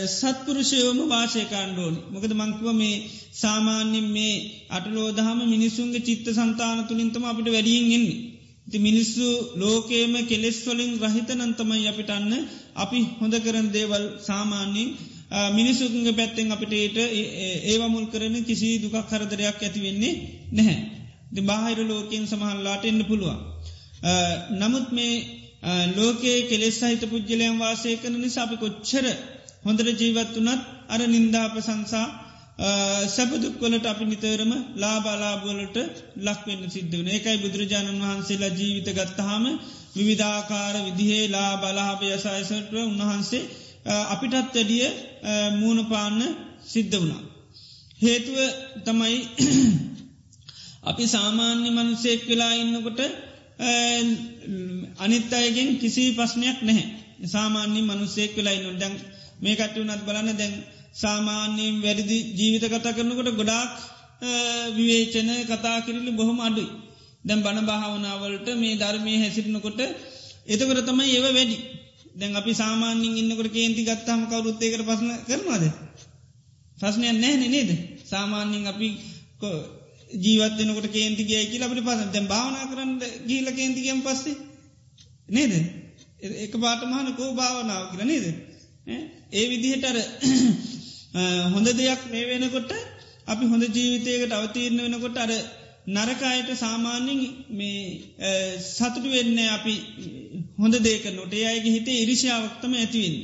සත්පුරුෂයෝම 0.09 0.99
වාසයකාණ්ඩෝන 1.07 1.95
මොකද 2.07 2.31
මංකව 2.33 2.67
මේ 2.73 2.95
සාමාන්‍යින් 3.33 4.07
මේ 4.09 4.33
අටලෝදහම 4.69 5.39
මිනිසුන්ගේ 5.47 6.01
චිත්ත 6.01 6.27
සන්තාන 6.29 6.79
තුළින්තම 6.85 7.23
අපිට 7.25 7.47
වැඩියෙන් 7.47 7.87
එන්නේ. 7.91 8.19
ති 8.67 8.77
මිනිස්සු 8.79 9.27
ලෝකේම 9.55 10.13
කෙලෙස්වලින් 10.23 10.91
රහිත 11.03 11.29
නන්තමයි 11.37 11.87
අපිට 11.87 12.09
අන්න 12.09 12.31
අපි 12.75 12.99
හොඳ 13.19 13.35
කරන 13.37 13.67
දේවල් 13.69 14.05
සාමාන්‍යින් 14.21 14.89
මිනිසුන්ගේ 15.51 16.13
පැත්තෙන් 16.13 16.51
අපිට 16.51 16.73
ඒවමුල් 17.65 18.05
කරන 18.07 18.35
කිසි 18.43 18.69
දුකක් 18.79 18.97
කරදරයක් 19.07 19.57
ඇති 19.57 19.79
වෙන්නේ 19.79 20.13
නැහැ. 20.51 20.79
ද 21.31 21.37
බාහිර 21.41 21.79
ලෝකයෙන් 21.83 22.25
සමහල්ලාට 22.25 22.83
එන්න 22.83 23.01
පුළුවන්. 23.05 23.39
නමුත් 24.55 24.87
මේ 24.91 25.38
ලෝකයේ 25.95 26.39
කෙලෙස් 26.43 26.79
සහිත 26.79 27.03
පුද්ගලයන් 27.05 27.55
වාසය 27.57 27.89
කරන 27.95 28.15
නිසාපි 28.17 28.55
කොච්චර 28.55 29.05
හොඳර 29.65 29.87
ජීවත් 29.93 30.33
වනත් 30.37 30.61
අර 30.87 31.01
නින්දාප 31.07 31.55
සංසා 31.59 32.07
සැපදුක්වලට 33.07 33.85
අපි 33.85 34.05
නිතරම 34.05 34.51
ලාබාලාබවලට 34.75 35.77
ලක්වෙන්න 36.17 36.63
සිද්ධ 36.67 36.95
වන 36.95 37.07
ඒකයි 37.07 37.37
බුදුරජාණන් 37.37 38.01
වහන්සේලා 38.01 38.51
ජීවිත 38.51 38.89
ගත්තහාම 38.89 39.45
විවිධාකාර 39.95 40.75
විදිහේ 40.85 41.23
ලා 41.27 41.51
බලාභය 41.57 42.09
සායසට 42.17 42.73
උන්වහන්සේ 42.81 43.43
අපිටත් 44.07 44.35
වැඩිය 44.35 44.87
මූුණපාන්න 45.53 46.19
සිද්ධ 46.65 46.95
වුණා. 46.95 47.23
හේතුව 47.99 48.37
තමයි 48.85 49.17
අපි 50.83 51.03
සාමාන්‍ය 51.07 51.69
මනුසෙක් 51.69 52.21
වෙලා 52.27 52.53
ඉන්නකොට 52.53 52.99
Mm, 53.59 54.95
අනිත් 54.97 55.31
අයගෙන් 55.33 55.69
කිසි 55.77 56.03
පස්්නයක් 56.13 56.59
නැහැ. 56.61 56.85
සාමාන්‍ය 57.25 57.79
මනුස්සෙක් 57.81 58.31
වෙලා 58.35 58.57
නො 58.57 58.69
දැන් 58.73 58.93
මේ 59.39 59.55
කට්ටු 59.55 59.81
නත් 59.85 60.01
බලන්න 60.05 60.37
දැන් 60.37 60.53
සාමාන්‍යයෙන් 60.93 61.75
වැරදි 61.81 62.17
ජීවිත 62.31 62.65
කතා 62.65 62.93
කරනකොට 62.93 63.31
ගොඩාක් 63.35 63.73
විවේචන 64.71 65.29
කතා 65.45 65.77
කිරලි 65.81 66.11
බොහොම 66.11 66.39
අඩුයි. 66.39 66.69
දැම් 67.25 67.39
බණ 67.41 67.65
භාවනාවලට 67.65 68.47
මේ 68.55 68.75
ධර්මය 68.75 69.13
හැසිරනකොට 69.17 69.79
එතකට 70.47 70.85
තමයි 70.85 71.09
ඒව 71.09 71.25
වැඩි. 71.29 71.57
දැන් 72.15 72.35
අපි 72.35 72.51
සාමාන්‍යින් 72.53 73.17
ඉන්නකට 73.17 73.51
කේන්ති 73.51 73.81
ගත්තාම 73.83 74.21
කවරුත්තේකට 74.27 74.83
පසන 74.85 75.09
කරනවාද. 75.27 75.63
ප්‍රශ්නයක් 76.77 77.15
නැහැ 77.15 77.47
නේද. 77.47 77.69
සාමාන්‍යින් 78.05 78.65
අපි 78.67 78.87
ජීවත්වනකට 80.17 80.87
කේන්ති 80.89 81.23
ගිය 81.23 81.45
කියල 81.45 81.63
අපට 81.63 81.81
පස 81.81 82.01
දැ 82.07 82.25
භාවනා 82.25 82.65
කරන්න 82.65 82.91
ගීල 83.25 83.47
කේන්තිගම් 83.51 84.01
පස්සේ 84.01 84.37
නේද 85.29 85.53
එක 86.37 86.53
පාටමහන 86.57 87.09
කෝ 87.13 87.31
භාවනාව 87.33 87.83
කියල 87.89 88.05
නේද 88.05 88.25
ඒ 89.31 89.45
විදිහටර 89.47 89.97
හොඳ 91.53 91.67
දෙයක් 91.75 92.01
මේ 92.11 92.25
වෙනකොට 92.27 92.71
අපි 93.27 93.45
හොඳ 93.45 93.63
ජීවිතයකට 93.69 94.33
අවතීරණ 94.33 94.85
වෙනකොට 94.85 95.17
අර 95.17 95.31
නරකායට 95.87 96.49
සාමාන්‍යින් 96.55 97.21
මේ 97.49 97.81
සතුටු 98.67 99.09
වෙන්න 99.09 99.37
අපි 99.49 99.75
හොඳ 100.57 100.75
දේක 100.79 101.05
නොට 101.11 101.33
අයගේ 101.43 101.71
හිතේ 101.71 102.01
ඉරිෂාවක්තම 102.01 102.73
ඇතිවෙන්. 102.75 103.15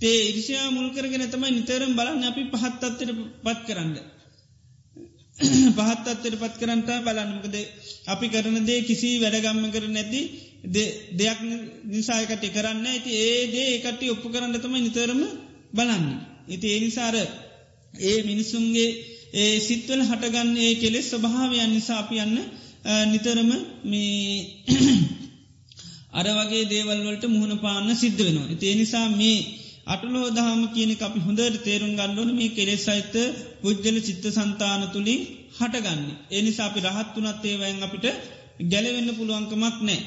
තේ 0.00 0.18
ඉරිෂා 0.22 0.70
මුල් 0.70 0.88
කරගෙන 0.90 1.24
තමයි 1.26 1.50
නිතරම් 1.50 1.92
බලන්න 1.94 2.24
අපි 2.24 2.42
පහත්තත්තට 2.52 3.10
පත් 3.44 3.58
කරන්න. 3.66 3.96
පහත්තත්තට 5.76 6.34
පත් 6.34 6.54
කරන්නට 6.56 6.88
බලන්නකද 7.00 7.56
අපි 8.06 8.26
කරන 8.28 8.64
දේ 8.64 8.80
කිසි 8.82 9.10
වැඩගම්ම 9.18 9.66
කර 9.68 9.84
නැති 9.88 10.22
දෙයක් 11.14 11.40
නිසායකට 11.86 12.44
කරන්න 12.48 12.86
ඇති 12.86 13.10
ඒ 13.18 13.42
දේ 13.48 13.68
එකට 13.74 14.02
ඔප්පු 14.08 14.28
කරන්න 14.28 14.56
තමයි 14.56 14.80
නිතරම 14.80 15.22
බලන්න. 15.72 16.06
ඉති 16.48 16.66
ඒනිසාර 16.68 17.16
ඒ 17.94 18.18
මිනිසුන්ගේ 18.22 18.88
ඒ 19.34 19.60
සිත්වල 19.60 20.02
හටගන්නේ 20.02 20.72
කෙලෙස් 20.76 21.06
ස්වභාවයන් 21.08 21.70
නිසා 21.70 21.98
අපි 21.98 22.16
යන්න 22.18 22.36
නිතරම 23.06 23.50
මේ 23.84 24.74
අර 26.18 26.26
වගේ 26.36 26.64
දේවල්වලට 26.66 27.24
මුහුණ 27.28 27.58
පාන්න 27.58 27.96
සිද්ධ 27.96 28.20
වෙනවා. 28.20 28.58
ඒ 28.60 28.74
නිසා 28.74 29.06
මේ 29.12 29.38
අටලෝ 29.88 30.28
දහම 30.30 30.62
කියන 30.74 30.90
අපි 30.98 31.18
හොඳට 31.26 31.56
තේරුම් 31.64 31.92
ගන්නවන 31.98 32.30
මේ 32.34 32.50
කෙලෙස් 32.50 32.82
සහිත 32.86 33.14
පුද්ගල 33.62 33.96
චිත්ත 34.00 34.24
සන්තාන 34.28 34.82
තුළින් 34.92 35.20
හටගන්න. 35.58 36.02
එනිසා 36.30 36.66
අපි 36.70 36.80
රහත් 36.86 37.14
වනත් 37.16 37.44
ඒවයින් 37.44 37.82
අපිට 37.82 38.06
ගැලවෙන්න 38.72 39.10
පුළුවන්කමක් 39.18 39.78
නෑ. 39.80 39.98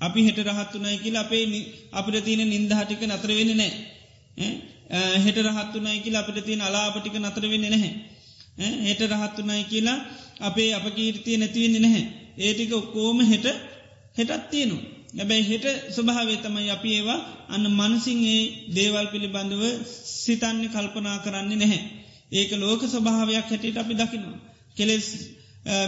අපි 0.00 0.20
හෙට 0.26 0.38
රහත්තුනයි 0.48 0.98
කියලා 0.98 1.24
අපේ 1.24 1.44
අපිට 1.92 2.16
තියෙන 2.24 2.42
නින්දහටික 2.48 3.02
නතර 3.04 3.30
වෙන්න 3.30 3.52
නෑ. 3.56 3.72
හෙට 5.18 5.38
රහත්තුනයි 5.46 5.98
කියලා 6.04 6.22
අපිට 6.22 6.44
තියෙන 6.46 6.62
අලාපටික 6.62 7.14
නතර 7.20 7.44
වෙන්න 7.52 7.66
නැහැ. 7.66 7.92
හෙට 8.82 9.00
රහත්තුනයි 9.12 9.64
කියලා 9.64 9.98
අපේ 10.40 10.70
අප 10.72 10.86
කීර්තිය 10.96 11.36
නැතිවෙන්න 11.38 11.82
නැහැ. 11.82 12.04
ඒටික 12.38 12.72
ඔක්කෝම 12.72 13.18
හෙට 13.24 13.46
හෙටත් 14.16 14.44
තියනවා. 14.50 14.93
ඇබැයි 15.14 15.44
හෙට 15.44 15.66
ස්වභාවේ 15.92 16.38
තමයි 16.38 16.70
අපි 16.70 16.90
ඒවා 16.92 17.20
අන්න 17.48 17.64
මනසිංයේ 17.70 18.42
දේවල් 18.74 19.06
පිළිබඳව 19.06 19.62
සිතන්නේ 20.16 20.68
කල්පනා 20.68 21.18
කරන්නේ 21.18 21.58
නැහැ. 21.58 21.80
ඒක 22.32 22.50
ලෝක 22.56 22.82
ස්වභාවයක් 22.84 23.36
හැටියට 23.42 23.78
අපි 23.78 23.94
දකිනවා. 23.94 24.38
කෙලෙස් 24.76 25.06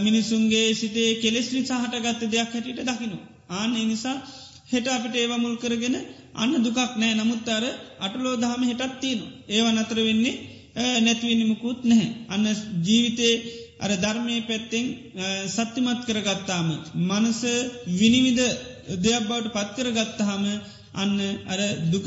මිනිසුන්ගේ 0.01 0.67
සිතේ 0.75 1.11
කෙලෙස් 1.17 1.49
නිසාහට 1.53 1.95
ගත්ත 1.97 2.23
දෙයක් 2.27 2.51
හැටියට 2.51 2.83
දකිනවා. 2.83 3.25
ආන 3.51 3.73
නිසා 3.85 4.17
හෙට 4.67 4.87
අපිට 4.89 5.15
ඒවා 5.15 5.39
මුල් 5.39 5.57
කරගෙන 5.57 5.97
අන්න 6.35 6.53
දුකක් 6.59 6.79
නෑ 6.97 7.15
නමුත් 7.15 7.49
අර 7.49 7.65
අටලෝ 8.01 8.35
දහම 8.37 8.63
හෙටත් 8.65 8.95
තියනවා. 9.01 9.33
ඒව 9.49 9.67
නතර 9.73 9.99
වෙන්නේ 10.01 10.35
නැතිවෙනමුකුත් 11.01 11.81
නැහැ. 11.85 12.11
අන්න 12.29 12.45
ජීවිතේ 12.87 13.35
අර 13.79 13.91
ධර්මය 13.97 14.37
පැත්තෙන් 14.43 14.87
සත්‍යමත් 15.49 16.01
කරගත්තාම. 16.07 16.69
මනස 17.09 17.41
විනිවිද 17.93 18.41
දෙයක් 18.97 19.23
බවට 19.25 19.55
පත්කර 19.55 19.89
ගත්තහම 19.93 20.45
අන්න 20.95 21.17
අර 21.47 21.61
දුක 21.87 22.07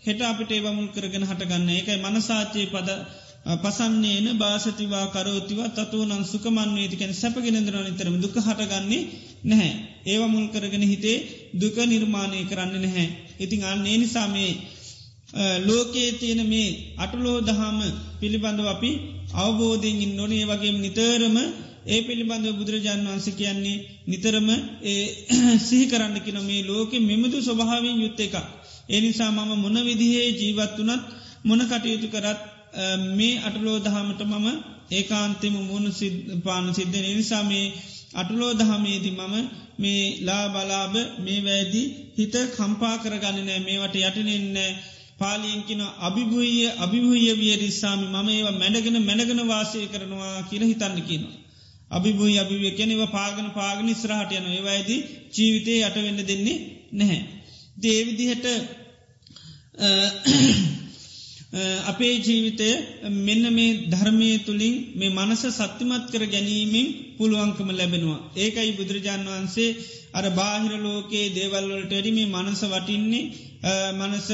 හෙට 0.00 0.20
අපිට 0.22 0.50
ඒවමුල් 0.50 0.88
කරගෙන 0.88 1.24
හටගන්න 1.24 1.70
එකයි 1.72 1.98
මනසාචයේ 2.02 2.68
පද 2.68 2.90
පසන්නේන 3.56 4.26
භාසතිවා 4.36 5.06
කරෝතිවා 5.08 5.68
තතුවනන් 5.70 6.24
සුකමන්වේතිකැන 6.24 7.14
සැපගෙනදර 7.14 7.76
නිතරම 7.80 8.16
දුක 8.18 8.36
හටගන්නේ 8.38 9.08
නැහැ. 9.44 9.72
ඒව 10.04 10.22
මුල් 10.26 10.46
කරගෙන 10.48 10.84
හිතේ 10.84 11.18
දුක 11.54 11.76
නිර්මාණය 11.84 12.40
කරන්න 12.44 12.74
නැහැ. 12.76 13.06
ඉතිං 13.38 13.62
අන්න 13.64 13.86
ඒ 13.86 13.98
නිසාමේ 13.98 14.52
ලෝකයේ 15.60 16.10
තියෙන 16.14 16.42
මේ 16.44 16.68
අටලෝ 16.96 17.38
දහම 17.42 17.78
පිළිබඳව 18.20 18.66
අපි 18.66 18.90
අවබෝධයෙන් 19.34 20.12
නොනේ 20.12 20.44
වගේ 20.44 20.74
නිතරම 20.76 21.36
ඒ 21.88 22.00
පිළිබඳව 22.02 22.56
බුදුරජාන් 22.56 23.02
වන්ස 23.04 23.28
කියන්නේ 23.32 23.84
නිතරම 24.06 24.48
ඒ 24.84 25.04
සිහි 25.60 25.86
කරන්න 25.86 26.16
කින 26.20 26.38
මේ 26.42 26.62
ලෝකෙ 26.64 26.96
මෙමදු 27.00 27.38
ස්වභාවෙන් 27.40 27.96
යුත්ත 27.98 28.20
එක. 28.20 28.34
එනිසා 28.90 29.30
මම 29.30 29.52
මොන 29.56 29.76
විදිහේ 29.82 30.28
ජීවත් 30.32 30.76
වනත් 30.78 31.02
මොන 31.44 31.60
කටයුතු 31.62 32.08
කරත් 32.08 32.40
මේ 33.10 33.40
අටලෝ 33.40 33.78
දහමට 33.80 34.20
මම 34.24 34.46
ඒකාන්තෙම 34.90 35.56
මුණ 35.62 35.86
පාන 36.40 36.66
සිද්ධ 36.72 36.98
නිසා 37.08 37.44
මේ 37.44 37.66
අටලෝ 38.14 38.52
දහමේදී 38.54 39.10
මම 39.12 39.34
මේ 39.78 40.04
ලා 40.20 40.44
බලාබ 40.48 40.94
මේ 41.18 41.40
වැෑදි 41.40 41.82
හිත 42.16 42.34
කම්පා 42.54 42.94
කරගන්නනෑ 42.98 43.60
මේවට 43.60 43.96
යටනෙන්න 44.00 44.56
පාලියන්කින 45.18 45.82
අභිභූය 46.00 46.54
අභිභූය 46.78 47.28
වියරිස්සාමි 47.36 48.06
මම 48.06 48.28
ඒවා 48.28 48.56
මැඩගෙන 48.56 48.98
මැඩගෙන 49.02 49.42
වාසය 49.46 49.78
කරනවා 49.88 50.46
කියල 50.48 50.64
හිතන්න 50.64 50.98
කියනවා. 51.02 51.36
අභිභූය 51.90 52.36
අභිවිය 52.38 52.72
කෙනෙව 52.72 53.00
පාගන 53.10 53.48
පාගන 53.52 53.88
ස්රහට 53.94 54.32
යන 54.32 54.46
ඒවායිද 54.50 54.90
ජීවිතය 55.34 55.74
යටවෙන්න 55.80 56.20
දෙන්නේ 56.22 56.58
නැහැ. 56.92 57.20
දේවිදිහට 57.78 58.46
අපේ 61.84 62.14
ජීවිතය 62.20 62.68
මෙන්න 63.20 63.44
මේ 63.50 63.78
ධර්මය 63.86 64.30
තුළින් 64.40 64.74
මේ 64.94 65.10
මනස 65.10 65.42
සත්‍යමත් 65.50 66.04
කර 66.10 66.24
ගැනීමෙන් 66.26 66.88
පුළුවන්කම 67.16 67.68
ලැබෙනවා. 67.72 68.20
ඒකයි 68.36 68.72
බුදුරජාණන් 68.72 69.28
වහන්සේ 69.28 69.76
අර 70.12 70.26
බාහිර 70.32 70.72
ලෝකයේ 70.78 71.32
දේවල්වලට 71.32 71.90
වැඩිමේ 71.90 72.32
මනස 72.34 72.62
වටින්නේ 72.66 73.24
මනස 73.94 74.28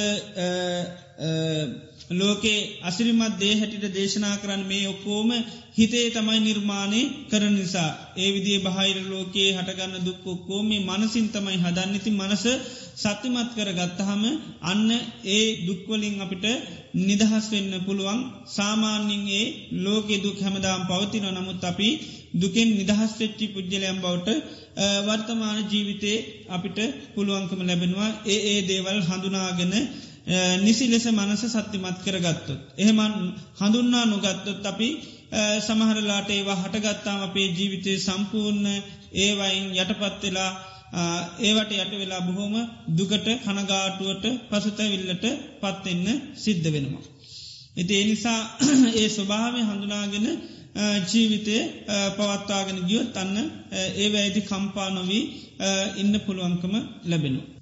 ලෝකේ 2.13 2.81
අසිරිමත් 2.83 3.39
දේ 3.39 3.55
හැටිට 3.55 3.87
දේශනා 3.93 4.37
කරන්න 4.37 4.67
මේ 4.67 4.89
ඔක්කෝම 4.89 5.31
හිතේ 5.75 6.07
තමයි 6.11 6.41
නිර්මාණය 6.41 7.01
කරන 7.31 7.55
නිසා. 7.55 7.91
ඒ 8.17 8.29
විදිේ 8.31 8.61
බහිර 8.61 8.97
ලෝකයේ 9.05 9.51
හටගන්න 9.53 10.05
දුක්කොක්කෝ 10.05 10.61
මේ 10.63 10.83
මනසින් 10.83 11.27
තමයි 11.29 11.57
හදන්නති 11.59 12.11
මනස 12.13 12.45
සත්‍යමත් 12.97 13.51
කර 13.53 13.71
ගත්තහම 13.73 14.23
අන්න 14.63 14.89
ඒ 15.29 15.45
දුක්වලින් 15.67 16.17
අපිට 16.21 16.45
නිදහස් 17.01 17.47
වෙන්න 17.51 17.73
පුළුවන් 17.81 18.21
සාමාන්‍යින් 18.49 19.25
ඒ 19.33 19.47
ලෝකෙ 19.85 20.17
දුක් 20.19 20.39
හැමදාම් 20.41 20.83
පවතින 20.85 21.27
නමුත් 21.31 21.65
අපි 21.65 21.89
දුකෙන් 22.35 22.71
නිදහස් 22.73 23.13
වෙච්චි 23.17 23.47
පුද්ජලයම් 23.49 23.99
බවට 23.99 24.29
වර්තමාන 25.03 25.59
ජීවිතේ 25.67 26.19
අපිට 26.49 26.79
පුළුවන්කම 27.15 27.61
ලැබෙනවා 27.63 28.11
ඒ 28.27 28.41
ඒ 28.51 28.61
දේවල් 28.63 29.01
හඳුනාගෙන 29.03 29.75
නිසි 30.59 30.85
ලෙස 30.87 31.07
මනස 31.09 31.43
සත්‍යමත් 31.47 31.99
කරගත්තොත්. 32.01 32.61
එහෙමන් 32.77 33.13
හඳුන්නා 33.57 34.05
නොගත්තොත් 34.07 34.65
අපි 34.65 34.89
සමහරලාට 35.61 36.31
ඒවා 36.31 36.59
හටගත්තාම 36.59 37.21
අපේ 37.23 37.49
ජීවිතය 37.51 37.93
සම්පූර්ණ 37.99 38.67
ඒවයින් 39.17 39.67
යටපත්වෙලා 39.75 40.51
ඒවට 41.41 41.73
යට 41.75 41.95
වෙලා 41.95 42.21
බොහොම 42.23 42.55
දුකට 42.93 43.29
කනගාටුවට 43.45 44.25
පසුතැවිල්ලට 44.51 45.25
පත්වෙන්න 45.61 46.09
සිද්ධ 46.37 46.69
වෙනවා. 46.73 47.05
ඉති 47.77 47.95
එනිසා 47.97 48.41
ඒ 49.01 49.09
ස්වභාවය 49.09 49.61
හඳුනාගෙන 49.63 50.27
ජීවිතය 51.09 51.57
පවත්වාගෙන 52.17 52.79
ගියොත් 52.85 53.17
අන්න 53.17 53.37
ඒ 53.97 54.09
වැයිදි 54.13 54.41
කම්පා 54.43 54.89
නොවී 54.91 55.25
ඉන්න 55.97 56.15
පුළුවන්කම 56.21 56.75
ලැබෙනවා. 57.05 57.54